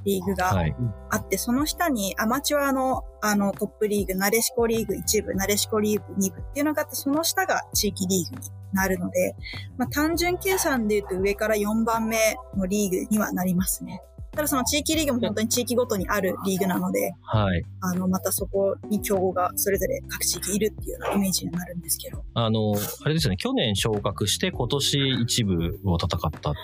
[0.04, 0.74] リーグがはい。
[1.10, 9.36] あって、その下にアマチュアのあのトップリーグ、なでしこリーグ1部、なでしこリーグ2部っていうのがあって、その下が地域リーグになるので、
[9.76, 14.02] まあ単純計算で言うと上から4番目のリーグにはなりますね。
[14.34, 17.62] ただその地域リーグも本当に地域ごとにあるリーグなので、はい。
[17.82, 22.24] あの、またそこに競合がそれぞれ各地域いるっていうようなイメージになるんですけど。
[22.32, 26.54] あの、あれですよね、去年昇格して今年一部を戦った。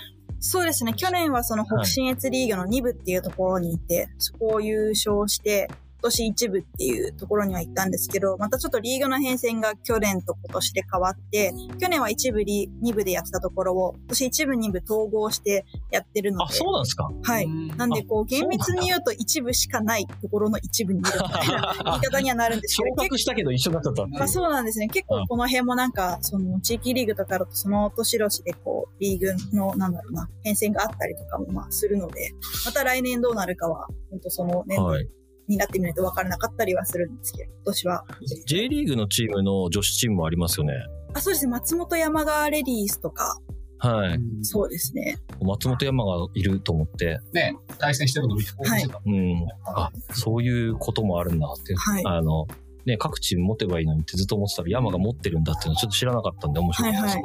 [0.40, 0.94] そうですね。
[0.94, 5.68] 去年はその北信越リーグの2部っていうところにいて、そこを優勝して、
[6.00, 17.10] 今年1部っていうところには行ったんですけど、またちょっとリーグの編成が去年と今年で変わって、去年は1部リ2部でやってたところを、今年1部2部統合してやってるのあ、で、そうなんですか？
[17.22, 17.44] はい。
[17.44, 24.88] うんなんでこう厳密に言うと一部しかないところの一部にいるみたいな 言い方にはなるんです昇けど、結格したけど一緒になったっていうまあそうなんですね。
[24.88, 32.30] 結構この辺もなんか、その地域リーグとかだとその年々でこう、リーグの、なんだろうな、変遷があったりとかもまあするので、
[32.64, 35.08] また来年どうなるかは、本当その年度はい。
[35.48, 38.04] になってみないと分からなかったりはするんですけど、今年は。
[38.46, 40.74] J リーグのチームの女子チームもありますよね。
[41.14, 41.50] あ、そうですね。
[41.50, 43.38] 松本山川レディースとか、
[43.78, 44.16] はい。
[44.16, 45.18] うんそうですね。
[45.40, 49.00] 松本山がいると思って、ね、対戦してるの見て興奮してた。
[49.04, 49.46] うん。
[49.66, 51.74] あ、そういうこともあるんだって。
[51.76, 52.46] はいあの、
[52.88, 57.16] ね、各チーム持てばいいのにってずっと思ってたら山が持ってるんだっていうのちょっと知らなかったんで面白かったです。
[57.16, 57.24] はい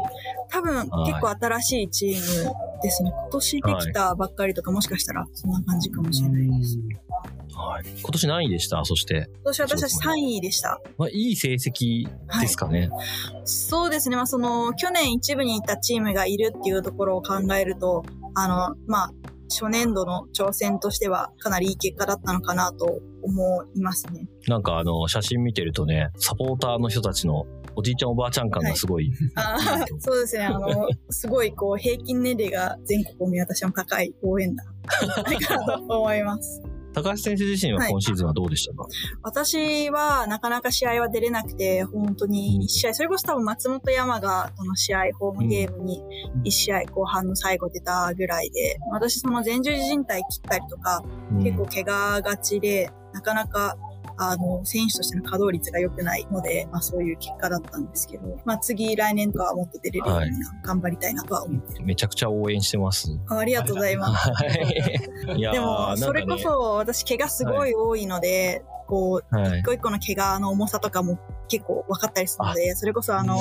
[0.50, 3.12] 多分、はい結構新しいチームですね。
[3.12, 6.78] 今年できたばっかりとか、もしかしたらそんな感じかもしれないです。
[7.56, 7.86] はい。
[8.00, 8.84] 今年何位でした？
[8.86, 9.30] そして。
[9.36, 10.80] 今年私たち3位でした。
[10.98, 12.08] まあ、いい成績
[12.40, 12.90] ですかね。
[13.46, 14.16] そうですね。
[14.16, 18.04] まあ、その、去年一部に行ったチームがいるっていうところを考えると、
[18.36, 19.12] あの、まあ、
[19.54, 24.28] 初年度の挑戦としてはかなりいい結果だったのかなと思いますね。
[24.48, 29.12] なんかあの、写真見てるとね、サポーターの人たちのおじいちゃんおばあちゃん感がすごい。
[29.36, 30.46] あーそうですね。
[30.46, 34.66] あの、すごいこう、平均年齢が全国を見渡しても高い応援団。
[35.24, 36.62] ないかなと思います。
[36.94, 38.88] 高橋先生自身は今シーズンはどうでしたか、
[39.22, 46.02] 私はなかなか試合は出れなくて、本当に1試合、それこそ多分松本山がこの試合、ホームゲームに
[46.46, 51.44] 1試合後半の最後出たぐらいで、私その前十字靭帯切ったりとか、うん。
[51.44, 53.78] 結構怪我がちで、なかなか、
[54.18, 60.32] あの、選手としての稼働率が良くないので、まあそういう結果だったんですけど、まあ次来年とかはもっと出れるように
[60.64, 61.86] 頑張りたいなとは思ってる。
[61.86, 63.18] めちゃくちゃ応援してます。
[63.28, 64.30] あありがとうございます。
[65.38, 68.64] でも、それこそ私怪我すごい多いので、
[69.32, 69.64] はい一。
[69.64, 73.40] 個一個の怪我の重さとかも結構分かったりするので、それこそあの、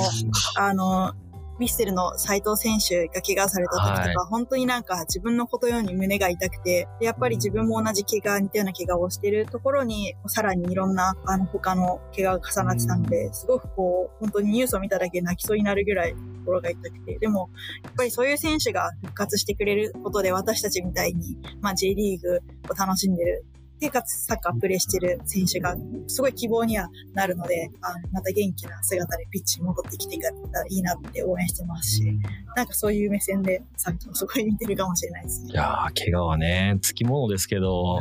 [0.57, 1.13] あの、ウ
[1.59, 17.49] ヴィッセルの斉藤選手が怪我された時とか、は本当になんか自分のことように胸が痛くて、でやっぱり自分も同じ怪我、似たような怪我をしてるところに、さらにいろんな、あの、他の怪我が重なってたので、すごくこう、本当にニュースを見ただけで泣きそうになるぐらい心が痛くて、でも、
[17.83, 22.39] やっぱりそういう選手が復活してくれることで私たちみたいに、まあ J リーグ
[22.69, 23.45] を楽しんでる
[23.91, 25.75] サッカープレーしてる選手が、
[26.07, 32.19] すごい希望にはなるので、あまた元気な姿でピッチに戻ってきてくれたらいいなって応援してますし、
[32.55, 35.51] なんかそういう目線でサッカーをすごい見てるかもしれないですね。
[35.51, 37.99] いやー、怪我はね、つきものですけど、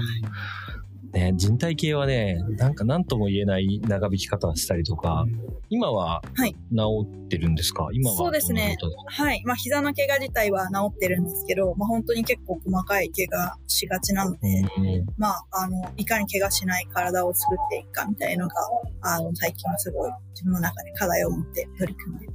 [1.13, 5.27] ね、人体系はね、なんか何とも言えない長引き方をしたりとか、
[5.69, 6.55] 今ははい。
[6.75, 8.77] 治ってるんですか、今はそうですね。
[9.07, 9.43] はい。
[9.45, 15.07] まあ、膝の怪我自体は治ってるんですけど、まあ、本当に結構細かい怪我しがちなので、とうん。
[15.19, 18.55] まあ、あの、いかに怪我しない体を作っていくかみたいのが、
[19.03, 22.35] あの、最近はすごい自分の中で課題を持って取り組んでいる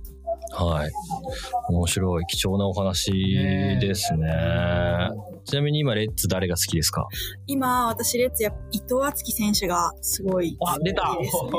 [0.51, 0.91] はい。
[1.69, 3.11] 面白い、貴重なお話
[3.81, 5.09] ですね。
[5.45, 7.07] ちなみに今、レッツ誰が好きですか？
[7.47, 11.51] 今、私、レッツや、伊藤敦樹選手がすごいあ出た好きですね。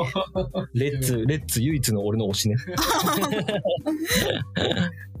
[0.73, 2.55] レッツ、レッツ唯一の俺の推しね。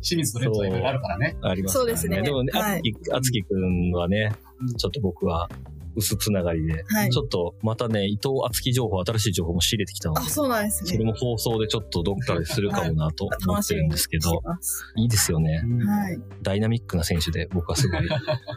[0.01, 1.35] 清水とレッドはいろいろあるからね。
[1.41, 2.81] ありますからそうですねでもね、はい
[3.13, 5.49] あつきくんはねうん、ちょっと僕は
[5.99, 10.91] 薄つながりで、はいちょっとまたね、伊藤敦樹情報、新しい情報も仕入れてきたのあ、で、そうなんですね。
[10.91, 15.63] それも放送でちょっとどっかでするかもなと思ってるんですけど、楽しみにしてますいいですよね。
[15.85, 16.19] はい。
[16.41, 18.01] ダイナミックな選手で僕はすごい。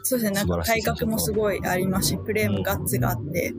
[0.02, 0.44] そうですね。
[0.44, 3.52] なんか体格もすごいありますし、プレーもガッツがあって、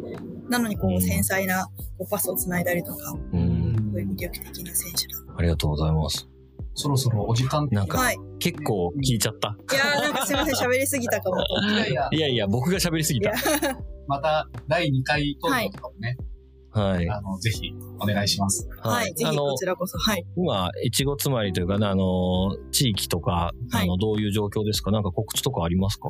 [0.49, 1.65] なのにこうんう繊細な
[1.97, 5.33] こうパスを繋いだりとか、すうん、ごい魅力的な選手だ。
[5.37, 6.32] ありがとうございます。
[6.75, 8.17] そろそろお時間なんかはい。
[8.39, 9.55] 結構聞いちゃった。
[9.73, 11.43] いやーなんかすいません、喋りすぎたかもと。
[11.71, 13.31] いやいや、いやいや、僕が喋りすぎた。
[14.07, 16.17] また第2回登場とかもね、
[16.71, 17.09] はい。
[17.09, 18.67] あの、ぜひお願いします。
[18.81, 19.13] はい。
[19.13, 19.97] ぜあのひこちらこそ。
[19.97, 20.25] はい。
[20.35, 24.91] 今、いちごつまりというかね、あの、地域とか、はいあの、どういう状況ですか？
[24.91, 26.09] なんか告知とかありますか？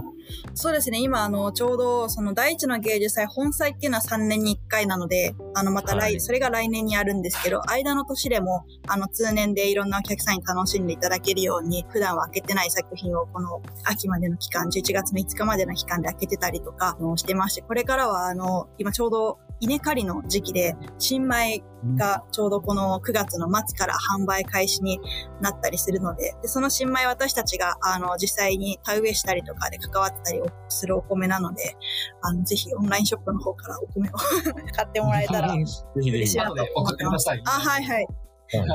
[0.54, 1.00] そうですね。
[1.00, 21.64] 今、あの、ちょうど、その、第一の芸術祭、本祭っていうのは3年に1回なので、あの、また来、はいそれが来年にあるんですけど、間の年でも、あの、通年でいろんなお客さんに楽しんでいただけるように、普段は開けてない作品を、この、秋までの期間、11月の5日までの期間で開けてたりとか、あのしてまして、これからは、あの、今ちょうど、稲刈りの時期で、新米
[21.96, 25.00] がちょうどこの9月の末から販売開始に
[25.42, 31.76] なったりするので、でその新米私たちが、あの、実際に田植えしたりとかで関わってたりするお米なので、
[32.22, 34.14] あの、ぜひオンラインショップの方からお米を
[34.76, 36.38] 買ってもらえたらぜひぜひ嬉しい。
[36.38, 37.42] な後で送ってください。
[37.46, 38.08] あ、はいはい。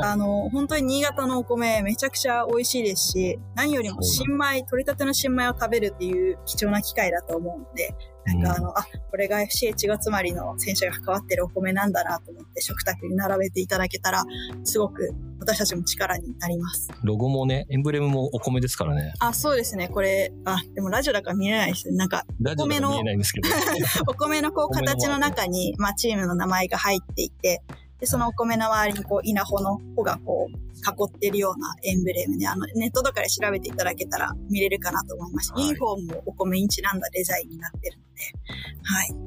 [0.03, 14.25] あの、本当に新潟のお米めちゃくちゃ美味しいですし、何よりも新米、取れたての新米を食べるっていう貴重な機会だと思うので、なんかあの、あ、これが FC 越後つまりの選手が関わってるお米なんだなと思って食卓に並べていただけたら、
[14.65, 16.91] すごく私たちも力になります。
[17.03, 19.15] ロゴもね、エンブレムもお米ですからね。
[19.21, 19.89] あ、そうですね。
[19.89, 21.97] これ、あ、でもラジオだから見れないですね。
[21.97, 23.49] なんか、ラジオでは見えないんですけど。
[24.07, 27.63] お米のこうお米の形の中に、まあチームの名前が入っていて、
[28.01, 35.53] で、そのお米の周りにこう稲穂の穂がこう囲ってるようなエンブレムで、あのネットとかで調べていただけたら見れるかなと思います。
[35.53, 38.09] はいユニフォームもお米にちなんだデザインになってるので、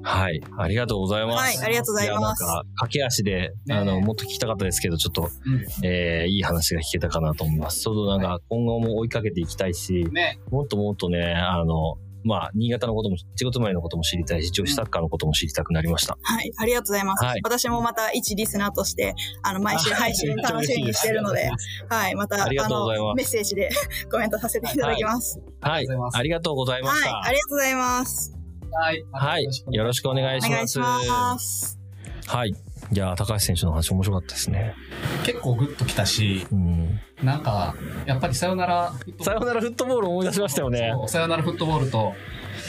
[0.04, 0.32] はい。
[0.32, 0.42] はい。
[0.58, 1.58] ありがとうございます。
[1.58, 7.82] はいありがとうございますやなんか、駆け足で、ねあの、もっと聞きたかったですけど、ちょっと、うんえー、いい話が聞けたかなと思います。
[7.82, 10.40] ちょうどなんか、今後も追いかけていきたいし、ね。
[10.50, 16.18] もっともっとね、あの、まあ、新潟のことも、ちごつまりのことも知りたいし、女子サッカーのことも知りたくなりました。
[16.22, 16.52] はい。
[16.58, 17.26] ありがとうございます。
[17.26, 21.50] はい私もまた一リスナーとして、あの、毎週配信 楽しみにしてるので、
[21.90, 22.16] はい。
[22.16, 23.70] また、あの、メッセージで
[24.12, 25.40] コメントさせていただきます。
[25.60, 25.88] はい。
[26.14, 27.14] ありがとうございました。
[27.14, 27.30] はい。
[27.30, 28.34] ありがとうございます。
[28.72, 29.06] はい。
[29.12, 29.48] はい。
[29.72, 30.50] よろしくお願いおします。
[30.52, 31.80] 願いします。
[32.28, 32.50] はい。
[32.50, 32.56] い
[32.98, 34.76] やー、高橋選手の話面白かったですね。
[35.24, 37.00] 結構グッときたし、うん。
[37.24, 40.94] なんか、やっぱりさよならさよならフットボールを思い出しましたよね。
[41.08, 42.14] さよならフットボールと、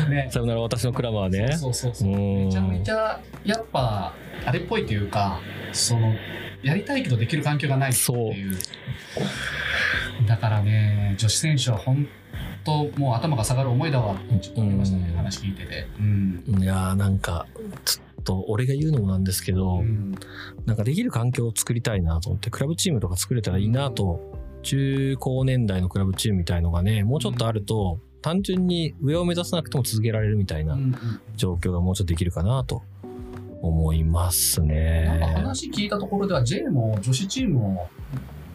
[0.08, 0.28] ね。
[0.30, 1.56] さよなら私のクラマーね。
[1.56, 2.08] そうそうそう。
[2.08, 4.12] うんめちゃめちゃ、やっぱ、
[4.44, 5.40] あれっぽいというか、
[5.72, 6.14] その、
[6.62, 8.56] やりたいけどできる環境がないっていう。
[10.26, 12.06] だからね、女子選手は本
[12.64, 15.86] 当、もう頭が下がる思いだわってちょっと思いましたね、うん話聞いてて。
[15.98, 16.44] うん。
[16.62, 17.46] いやーなんか、
[17.84, 20.14] ちょっと俺が言うのもなんですけど、うん
[20.66, 30.94] なんかできる環境を作りたいなと思って、クラブチームとか作れたらいいなと、中高年代のクラブチームみたいのがね、もうちょっとあると、単純に上を目指さなくても続けられるみたいなうん
[31.36, 32.82] 状況がもうちょっとできるかなと
[33.60, 35.32] 思いますなんかね。
[35.34, 37.88] 話聞いたところでは J も女子チームを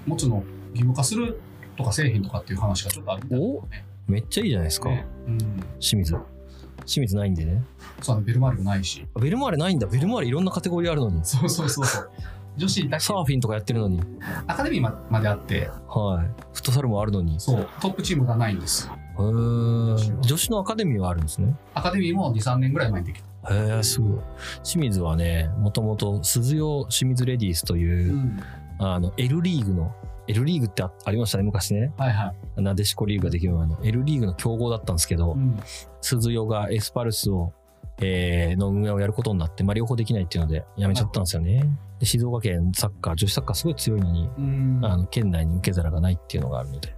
[0.06, 1.40] 持つのを義務化する
[1.76, 3.86] とか製品とかっていう話がちょっとあるみたいなのね。
[4.08, 4.90] めっちゃいいじゃないですか。
[4.90, 5.38] ねうん。
[5.80, 6.16] 清水。
[6.86, 7.62] 清水ないんでね。
[8.02, 9.06] そう、ベルマーレもないし。
[9.20, 9.88] ベルマーレないんだ。
[9.88, 11.20] ベルマーレいろんなカテゴリーあるのに。
[11.26, 12.12] そうそうそうそう。
[12.58, 14.02] 女子だけサーフィンとかやってるのに。
[14.48, 16.44] アカデミーままであって、はい。
[16.54, 17.40] フットサルもあるのに。
[17.40, 18.90] そう、トップチームがないんです。
[18.90, 21.56] へー女子のアカデミーはあるんですね。
[21.74, 23.54] アカデミーも2、3年ぐらい前にできた。
[23.54, 24.20] へえ、すごい。
[24.64, 28.40] 清水はね、もともと鈴代清水レディースという、ん。
[28.80, 29.92] あの、L リーグの、
[30.28, 31.94] L リーグってあありましたね、昔ね。
[31.98, 32.62] はいはい。
[32.62, 35.60] なでしこリーグができる前の L リーグの競合だったんですけど、うん。
[36.02, 37.54] 鈴代がエスパルスを、
[38.02, 41.64] えーの運営をやることになって、まあ、両方できないっていうので、やめちゃったんですよね。
[42.00, 44.80] で静岡県サッカー、女子サッカーすごい強いのに、うん。
[44.84, 46.96] あの、県内に受け皿がないっていうのがあるので、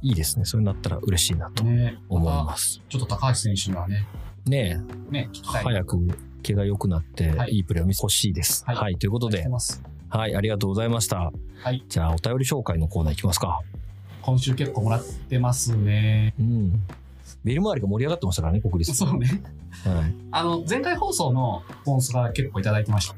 [0.00, 0.44] いいですね。
[0.44, 2.80] それになったら嬉しいなとね思います。
[2.88, 4.06] ちょっと高橋選手にはね、
[4.46, 4.80] ね
[5.10, 5.28] ね。
[5.44, 5.98] 早く
[6.42, 8.64] 毛が良くなっては、いいいプレーを見てほしいです。
[8.64, 9.46] はいはい、ということで。
[10.10, 11.30] はい、ありがとうございました。
[11.62, 11.84] はい。
[11.86, 13.60] じゃあ、お便り紹介のコーナーいきますか。
[14.22, 16.34] 今週結構もらってますね。
[16.40, 16.82] うん。
[17.48, 18.94] ベルマーレが盛り上がってましたからね、国立。
[18.94, 19.42] そうね。
[19.82, 20.14] はい。
[20.32, 23.14] あの、前回放送のスポンスが結構いただいてました。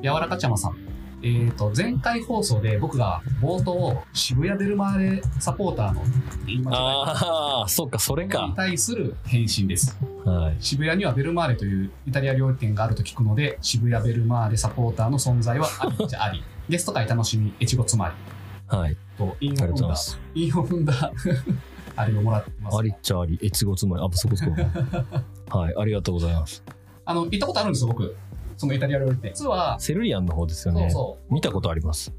[0.00, 0.76] 柔らかちゃまさん。
[1.20, 6.02] えっ、と、前回放送で僕が冒頭、渋谷ベルマーレサポーターの
[6.46, 8.52] 言い間違ああ、そっか、それいにか。
[8.54, 9.98] 対する返信です。
[10.24, 10.56] はい。
[10.60, 16.44] 渋谷にはベルマーレというイタリア料理店があると聞くので、渋谷ベルマーレサポーターの存在はありっちゃあり。
[16.68, 18.14] ゲスト会楽しみ、越後つまり。
[18.68, 18.96] はい。
[19.18, 20.16] と、韻ありがとうございを踏んだ。
[20.34, 21.12] 韻を踏んだ、
[21.96, 22.76] あれをもらってます。
[22.78, 24.52] ありっちゃあり、越後つまり、あ、そこそこ。
[25.58, 26.62] はい、ありがとうございます。
[27.04, 28.16] あの、行ったことあるんですよ、僕。
[28.56, 29.32] そのイタリア料理店。
[29.34, 30.82] 実は、セルリアンの方ですよね。
[30.82, 31.34] そうそう。
[31.34, 32.12] 見たことあります。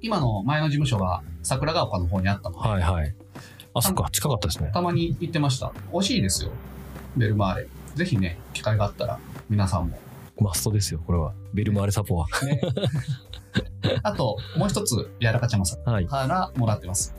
[0.00, 3.14] 今の前の事務所が桜ヶ丘の方にあったので、はいはい。
[3.72, 4.70] あ、そっか、近かったですね。
[4.72, 5.72] たまに行ってました。
[5.92, 6.50] 美味しいですよ。
[7.16, 7.68] ベルマーレ。
[7.94, 9.98] ぜひね、機会があったら、皆さんも。
[10.38, 11.32] マストですよ、これは。
[11.52, 12.26] ベルマーレサポは。
[12.44, 12.60] ね、
[14.02, 16.06] あと、もう一つ、柔らかちゃまさんはい。
[16.06, 17.14] からもらってます。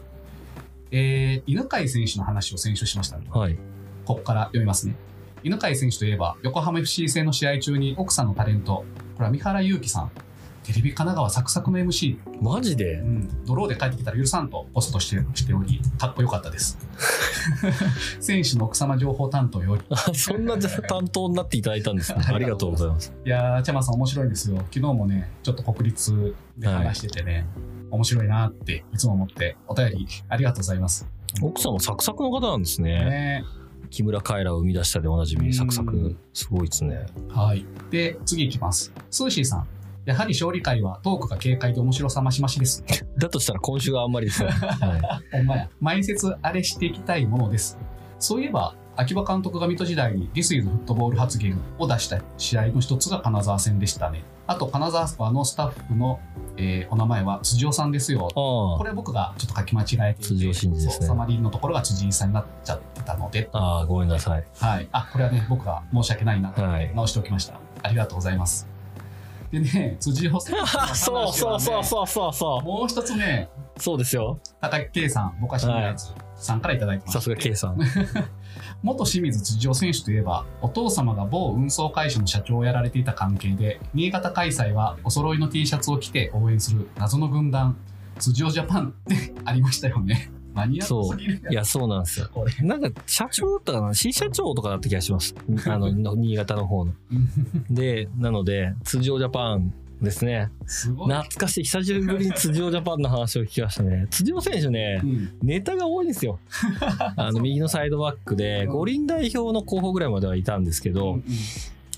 [0.91, 3.26] えー、犬飼選手の話を先週しましたね。
[3.30, 3.58] はい。
[4.06, 4.95] ここから読みますね。
[5.43, 10.12] 犬飼選手といえば、横浜 FC 戦の試合中に奥さんのタレント、これは三原祐希さん。
[10.65, 12.95] テレビ神奈川サクサクの MC、マジで？
[12.95, 16.80] うん、ドローで帰ってきたら許さんとポストしてしており、かっこよかったです。
[18.19, 19.84] 選手の奥様情報担当より。
[19.91, 22.23] あそんな担当になっていただいたんですね。
[22.25, 23.13] ありがとうございます。
[23.23, 24.58] いやー、チャマさん面白いんですよ。
[24.58, 27.45] 昨日もね、ちょっと国立で話しててね、
[27.91, 31.08] 面白いなっていつも思って、お便りありがとうございます。
[31.43, 33.06] 奥さんもサクサクの方なんですね。
[33.06, 33.45] ね
[33.91, 36.17] 木村カエラを生み出したでおなじみ、サクサク。
[36.34, 37.06] すごいですね。
[37.30, 37.65] はい。
[37.91, 38.91] で、次いきます。
[39.12, 39.67] スーシーさん。
[40.06, 42.84] やはり勝利会はトークが軽快で面白さ増し増しです。
[43.18, 44.50] だとしたら今週はあんまりですね。
[44.52, 45.70] はほんまや。
[45.80, 47.78] 前説あれしていきたいものです。
[48.20, 54.24] そういえば、秋葉監督が水戸時代に This is フットボール発言を出した試合の一つが金沢戦でしたね。
[54.48, 56.20] あと、金沢のスタッフの、
[56.58, 58.30] えーお名前は辻尾さんですよ。
[58.34, 64.46] これ僕がちょっと書き間違えていて、辻尾真二ですねサマリーのところが辻井さんになっちゃってたので、あ、ああ、ごめんなさい。
[64.60, 64.88] はい。
[64.91, 66.94] あ、これはね、僕が申し訳ないなとはい。
[66.96, 67.60] 直しておきました。
[67.82, 68.75] ありがとうございます。
[69.52, 73.82] でね、辻尾さんの話はね、そうそうそうそうそうそもう一つね、う。
[73.82, 74.40] そうですよ。
[74.62, 77.14] 高木圭さん、ぼかしのやつさんからいただいてます。
[77.14, 77.78] さすが K さん。
[78.84, 87.78] 元清水辻尾選手といえば、お父様が某運送会社の社長をやられていた関係で、新潟開催はお揃いの T シャツを着て応援する謎の軍団、
[88.20, 90.32] 辻尾ジャパンってありましたよね。
[90.56, 92.30] マニアックすぎるいや、そうなんですよ。
[92.62, 95.36] なんか、社長だったかな新社長とかだった気がします。
[95.68, 96.94] あの、の新潟の方の。
[97.70, 100.50] で、なので、通常ジャパンですね。
[100.65, 100.89] す。
[100.89, 101.63] 懐かしい。
[101.65, 104.08] 久しぶりに通常ジャパンの話を聞きましたね。
[104.10, 106.39] 辻尾選手ねう、んネタが多いんですよ。
[107.18, 111.20] あの、右のサイドバックで、うん五輪代表の候補ぐらいまではいたんですけど、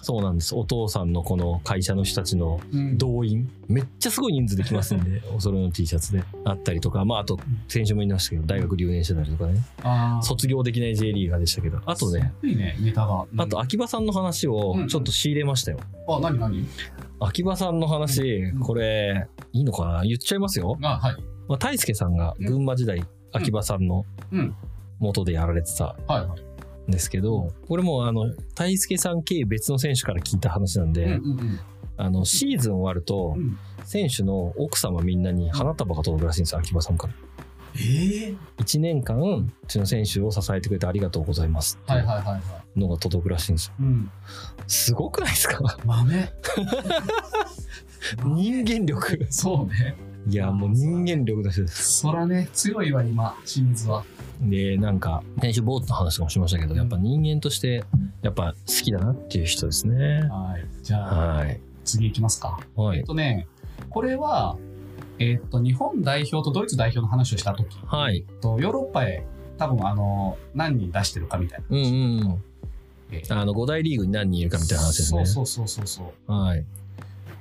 [0.08, 0.56] そうなんです。
[0.56, 9.60] お父さんのこの会社の人たちのうん動員、めっちゃすごい人数できますんで、 お揃いの T シャツであったりとか、まあ、あと、先週も言いましたけど、大学留年してたりとかね、
[10.22, 13.26] 卒業できない J リーガーでしたけど、あとね、いね、ネタが。
[13.30, 15.80] うんあと、秋葉さんの話をちょっと仕入れましたよ。
[16.08, 16.66] あ、なになに
[17.20, 20.04] 秋葉さんの話うん、これ、いいのかな？
[20.04, 20.78] 言っちゃいますよ。
[20.84, 21.16] あ、はい。
[21.50, 24.56] まあ、大輔さんが群馬時代、秋葉さんのうん。
[25.00, 26.47] 元でやられてたはいはい。
[26.88, 31.20] んですけど、これもあの、大輔さん系別の選手から聞いた話なんで、
[31.98, 33.58] あの、シーズン終わるとう、ん。
[33.84, 37.14] 選手の奥様みんなに花束が届くらしいんですよ、秋葉さんから。
[37.80, 42.38] ええ1年間、うちの選手を支えてくれてありがとうございますってはいはいはいは
[42.76, 42.80] い。
[42.80, 43.74] のが届くらしいんですよ。
[43.80, 44.12] うん。
[44.68, 45.78] すごくないですか？
[45.86, 46.30] 豆？
[48.26, 49.28] 人間力。
[49.30, 49.96] そうね。
[50.30, 52.00] いや、もう人間力の人です。
[52.02, 54.04] そらね、強いわ、今、清水は。
[54.42, 57.84] で、なんか、先週ボートの話もしましたけど、やっぱ人間として、
[58.22, 60.22] やっぱ好きだなっていう人ですね。
[60.30, 60.84] はい。
[60.84, 61.60] じゃあ、はい。
[61.84, 62.60] 次行きますか。
[62.76, 63.00] はい。
[63.00, 63.48] えっとね、
[63.90, 64.58] これは、
[65.20, 68.18] えっと、日本代表とドイツ代表の話をしたとき、はい。
[68.18, 69.26] えっとヨーロッパへ
[69.58, 71.66] 多分、あの、何人出してるかみたいな。
[71.70, 72.44] うんうん。
[73.12, 75.26] えーあの、五大リーグに何人いるかみたいな話ですね。
[75.26, 76.32] そうそうそうそうそう。
[76.32, 76.66] はい。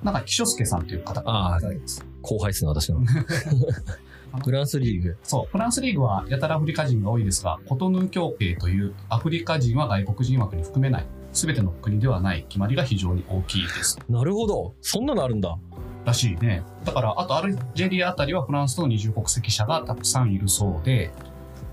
[0.02, 2.06] なんか、岸助さんという方がいただいてます。
[2.22, 3.00] 後輩ですね、私の。
[4.42, 5.16] フランスリーグ。
[5.22, 13.98] そう、フランスリーグはやたらアフリカ人が多いですが、コトヌー協定というアフリカ人は外国人枠に含めない、すべての国ではない決まりが非常に大きいです。
[14.08, 14.74] なるほど。
[14.80, 15.56] そんなのあるんだ。
[16.04, 16.62] らしいね。
[16.84, 21.10] だから、あとアルジェリアあたりはフランスの二重国籍者がたくさんいるそうで、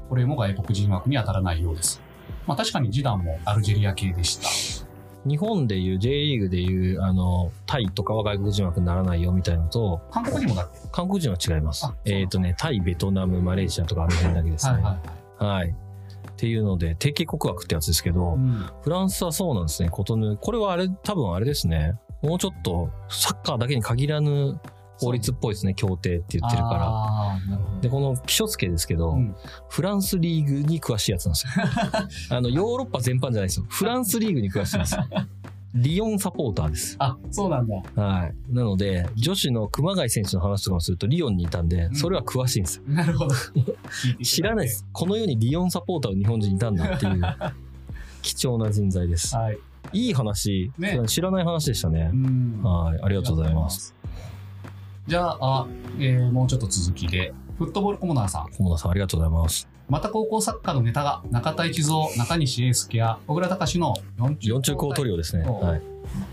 [0.09, 2.01] これも外国人枠に当たらないようです。
[2.45, 4.82] まあ確かにジダンもアルジェリア系でした。
[5.25, 14.73] 日本でいう J リーグでいう、あの、タイとかは外国人枠にならないよみたいなのと、韓国人もだっけ韓国人は違いますえっ、とね、タイ、ベトナム、マレーシアとかあの辺だけですね。
[14.73, 15.47] はいは。
[15.53, 15.75] はい
[16.33, 18.33] っていうので、定型国枠ってやつですけど、い。
[18.33, 18.65] うん。
[18.81, 20.35] フランスはそうなんですね、コトヌー。
[20.35, 21.93] これはあれ、多分あれですね。
[22.21, 24.59] もうちょっと、サッカーだけに限らぬ
[25.03, 27.81] 法律っぽいですね、協定って言ってるから。
[27.81, 29.35] で、このキショスケですけど、うん
[29.69, 32.37] フランスリーグに詳しいやつなんですよ。
[32.37, 33.65] あの、ヨーロッパ全般じゃないですよ。
[33.69, 35.05] フランスリーグに詳しいんですよ。
[35.73, 36.95] リヨンサポーターです。
[36.99, 37.75] あ、そうなんだ。
[37.95, 38.53] はい。
[38.53, 42.83] なので、女子の熊谷選手の話とかもすると、リヨンにいたんで、んそれは詳しいんですよ。
[42.87, 43.35] なるほど。
[44.23, 44.71] 知らないで。
[44.71, 44.85] す。
[44.91, 47.21] この世にリヨンサポーターの日本人いたんだっていう、
[48.21, 49.35] 貴重な人材です。
[49.35, 49.57] はい。
[49.93, 52.15] いい話、ね知らない話でしたねう。
[52.15, 52.61] ん。
[52.61, 52.99] はい。
[53.01, 53.95] ありがとうございます。
[55.05, 55.67] じゃあ、
[55.99, 58.53] えーもうちょっと続きで、フットボールコモナーさん。
[58.53, 59.67] 小野さん、ありがとうございます。
[59.89, 63.93] また高校サッカーのネタが、中田一蔵、中西英介や小倉隆の
[64.39, 65.43] 四中高トリオですね。
[65.43, 65.81] はい。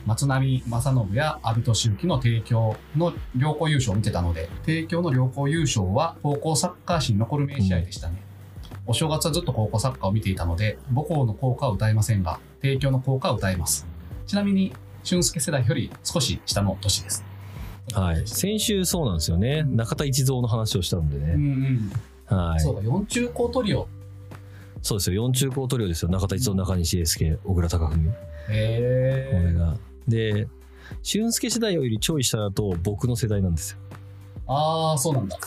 [0.06, 8.22] 松波正信や阿部俊之の提供の両校優勝を見てたので、提供の両校優勝は高校サッカー史に残る名試合でしたね。
[8.86, 13.84] お正月はずっと高校サッカーを見ていたので、母校の校歌は歌えませんが、提供の校歌は歌えます。
[14.26, 17.29] ちなみに、俊介世代より少し下の年です。
[17.95, 18.22] はい。
[18.26, 19.62] 先週そうなんですよね。
[19.64, 21.91] 中田一蔵の話をしたんでうんね。
[22.30, 22.36] うん。
[22.38, 22.61] はい。
[22.61, 23.88] そうか、四中高トリオ。
[24.82, 25.22] そうですよ。
[25.22, 26.11] 四中高トリオですよ。
[26.11, 28.07] 中田一蔵、中西英介、小倉隆文。
[28.12, 28.16] こ
[28.51, 29.76] へれが。
[30.09, 30.49] で、
[31.03, 33.78] 俊介世代よりちょい下だと僕の世代なんですよ。
[34.47, 35.38] ああ、そうなんだ。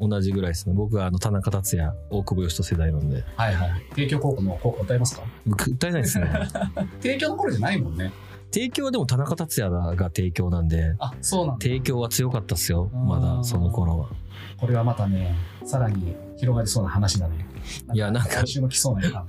[0.00, 0.72] 同じぐらいですね。
[0.74, 3.22] 僕はあの田中達也、大久保嘉人世代なんで。
[3.36, 3.70] はいはい。
[3.90, 5.22] 提供高校の校歌歌えますか？
[5.46, 6.26] 僕歌えないですね。
[7.02, 8.10] 提供の頃じゃないもんね。
[8.52, 11.62] 提供はでも田中達也が提供なんで、あ、そうなんだ。
[11.62, 12.86] 提供は強かったっすよ。
[12.88, 14.08] まだその頃は。
[14.58, 15.34] これはまたね、
[15.64, 17.46] さらに広がりそうな話だね。
[17.92, 19.26] いやなんか来週も来そうな予感。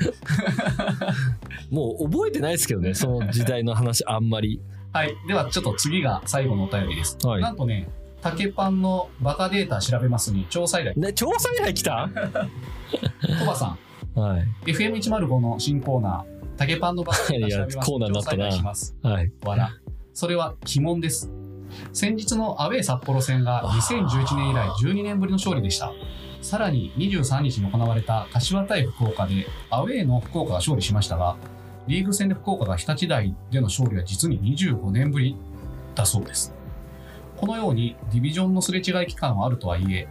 [1.69, 4.61] もう覚えてないですけどね、その時代の話あんまり。
[4.93, 5.15] はい。
[5.28, 7.17] では、ちょっと次が最後のお便りです。
[7.26, 7.88] はいなんとね、
[8.22, 10.95] 竹パンのバカデータ調べますに、調査依頼。
[10.95, 12.09] ね、調査依頼来た？
[13.39, 13.78] コバさ
[14.15, 14.45] ん、 はい。
[14.72, 18.95] FM105 の新コーナー、竹パンのバカデータ調べます いやコーナーになったなします。
[19.01, 19.31] はい。
[19.43, 19.69] わら。
[20.13, 21.31] それは鬼門です。
[21.93, 25.91] 先日のアウェー札幌戦が2011年以来12年ぶりの勝利でした。
[26.41, 31.35] さらに23日に行われた柏対福岡でアウェーの福岡が勝利しましたが、
[31.87, 35.37] リーグ戦で福岡が日立大での勝利は実に25年ぶり
[35.95, 36.53] だそうです。
[37.37, 40.07] このようにディビジョンのすれ違い期間はあるとはいえ、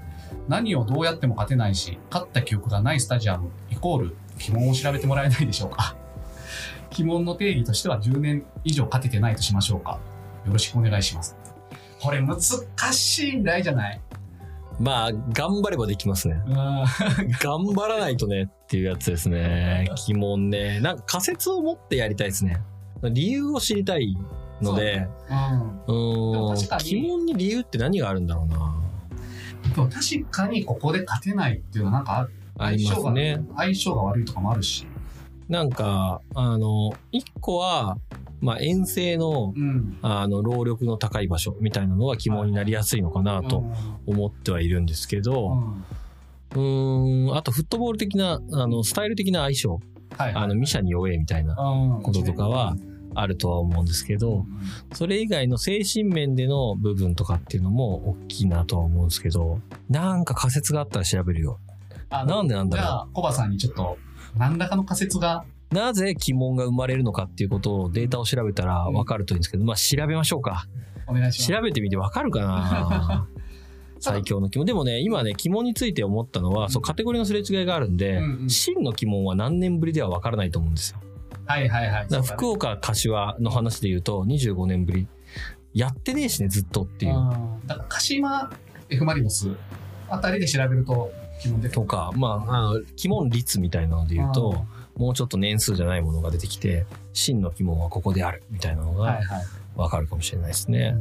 [0.48, 4.16] 何をどうやっても勝てないし、勝った記憶がないスタジアムイコール
[4.48, 5.96] 鬼門を調べてもらえないでしょうか。
[6.92, 9.98] 鬼門の定義としては10年以上勝ててないとしましょうか。
[10.46, 11.36] よろしくお願いします。
[12.00, 12.38] これ難
[12.92, 14.00] しい依頼じゃない？
[14.80, 16.42] まあ、頑張ればできますね。
[16.46, 16.54] うん。
[16.54, 16.86] 頑
[17.74, 19.90] 張らないとねっていうやつですね。
[20.06, 20.80] 疑問ね。
[20.80, 22.62] なんか仮説を持ってやりたいですね。
[23.02, 24.16] 理由を知りたい
[24.62, 25.36] ので、う
[25.86, 28.58] でもーん確かに疑問に理由って何があるんだろうな。
[29.76, 32.28] も確かにここで勝てないっていうのはなんか
[32.58, 33.40] ありますね。
[33.56, 34.86] 相性が悪いとかもあるし。
[35.50, 37.98] なんか、あの、一個は、
[38.40, 39.98] まあ、遠征の、うん。
[40.00, 43.64] あの、労力の高い場所みたいなのは疑問になりやすいのかなと
[44.06, 45.22] 思ってはいるんですけうん。
[45.24, 45.84] ど、うん
[46.52, 49.80] うーん、あとフットボール的な、あの、スタイル的な相性、
[50.16, 50.32] はい。
[50.34, 52.76] あの、ミシャに弱えみたいな、のこととかは
[53.16, 54.46] あるとは思うんですけど、
[54.94, 61.58] それ以外の精神面での部分とかっていうのも大きいなとは思うんですけど、なんか仮説があったら調べるよ。
[62.10, 63.96] なんでなんだろじゃあ、コバさんにちょっと、
[64.36, 65.74] 何らかの仮説が、う。
[65.74, 70.66] なぜ疑問が生まれるのかっていうことをデータを調べたらわかるといいんですけど、まあ調べましょうか。
[71.06, 71.52] お願いします。
[71.52, 73.26] 調べてみてわかるかな
[74.00, 74.66] 最強の疑問。
[74.66, 80.98] でもね、今ね、疑問について思ったのは、そう、カテゴリーのすれ違いがあるんで、うんうん真の疑問は何年ぶりではわからないと思うんですよ。
[81.44, 82.06] はいはいはい。
[82.22, 85.06] 福岡柏の話で言うと25年ぶり。
[85.74, 87.16] やってねえしね、ずっとっていう。
[87.16, 88.50] うんだから、鹿島
[88.88, 89.50] F・ マリノス
[90.08, 91.12] あたりで調べると、
[91.72, 94.64] とか、まあ、あの、疑問率みたいなので言うと、
[94.96, 99.44] もうちょっと年数じゃないものが出てきて、真の疑問はここであるみたいなのがはいはい。
[99.76, 100.94] わかるかもしれないですね。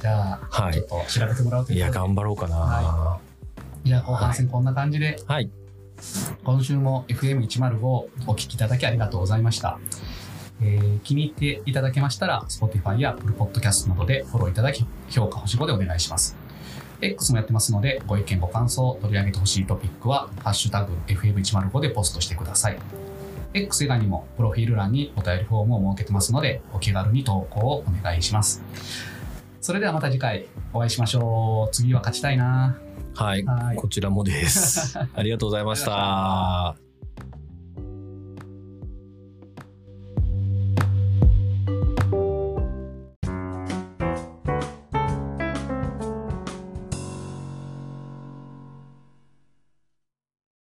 [0.00, 2.56] じゃあ、はいちょっと調べてもらうといや、いうことで頑張ろうかな。
[2.56, 3.18] は
[3.84, 5.50] じゃあ、後半戦こんな感じで、はい。
[6.44, 9.78] 今週も FM105 お聞きいただきありがとうございました。
[10.60, 16.36] えー気に入っていただけましたら、Spotify や Apple Podcast などでフォローいただき、評価星5でお願いします。
[17.00, 22.78] X もやってますので、ご意見ご感想、取り上げてほしいトピックは、ハッシュタグ FM105 でポストしてください。
[23.54, 28.62] X 以外にも、プロフィール欄にお便りフォームを設けてますので、お気軽に投稿をお願いします。
[29.60, 31.74] それではまた次回お会いしましょう。
[31.74, 32.78] 次は勝ちたいな。
[33.14, 33.44] はい。
[33.44, 34.96] はいこちらもです。
[35.14, 36.85] ありがとうございました。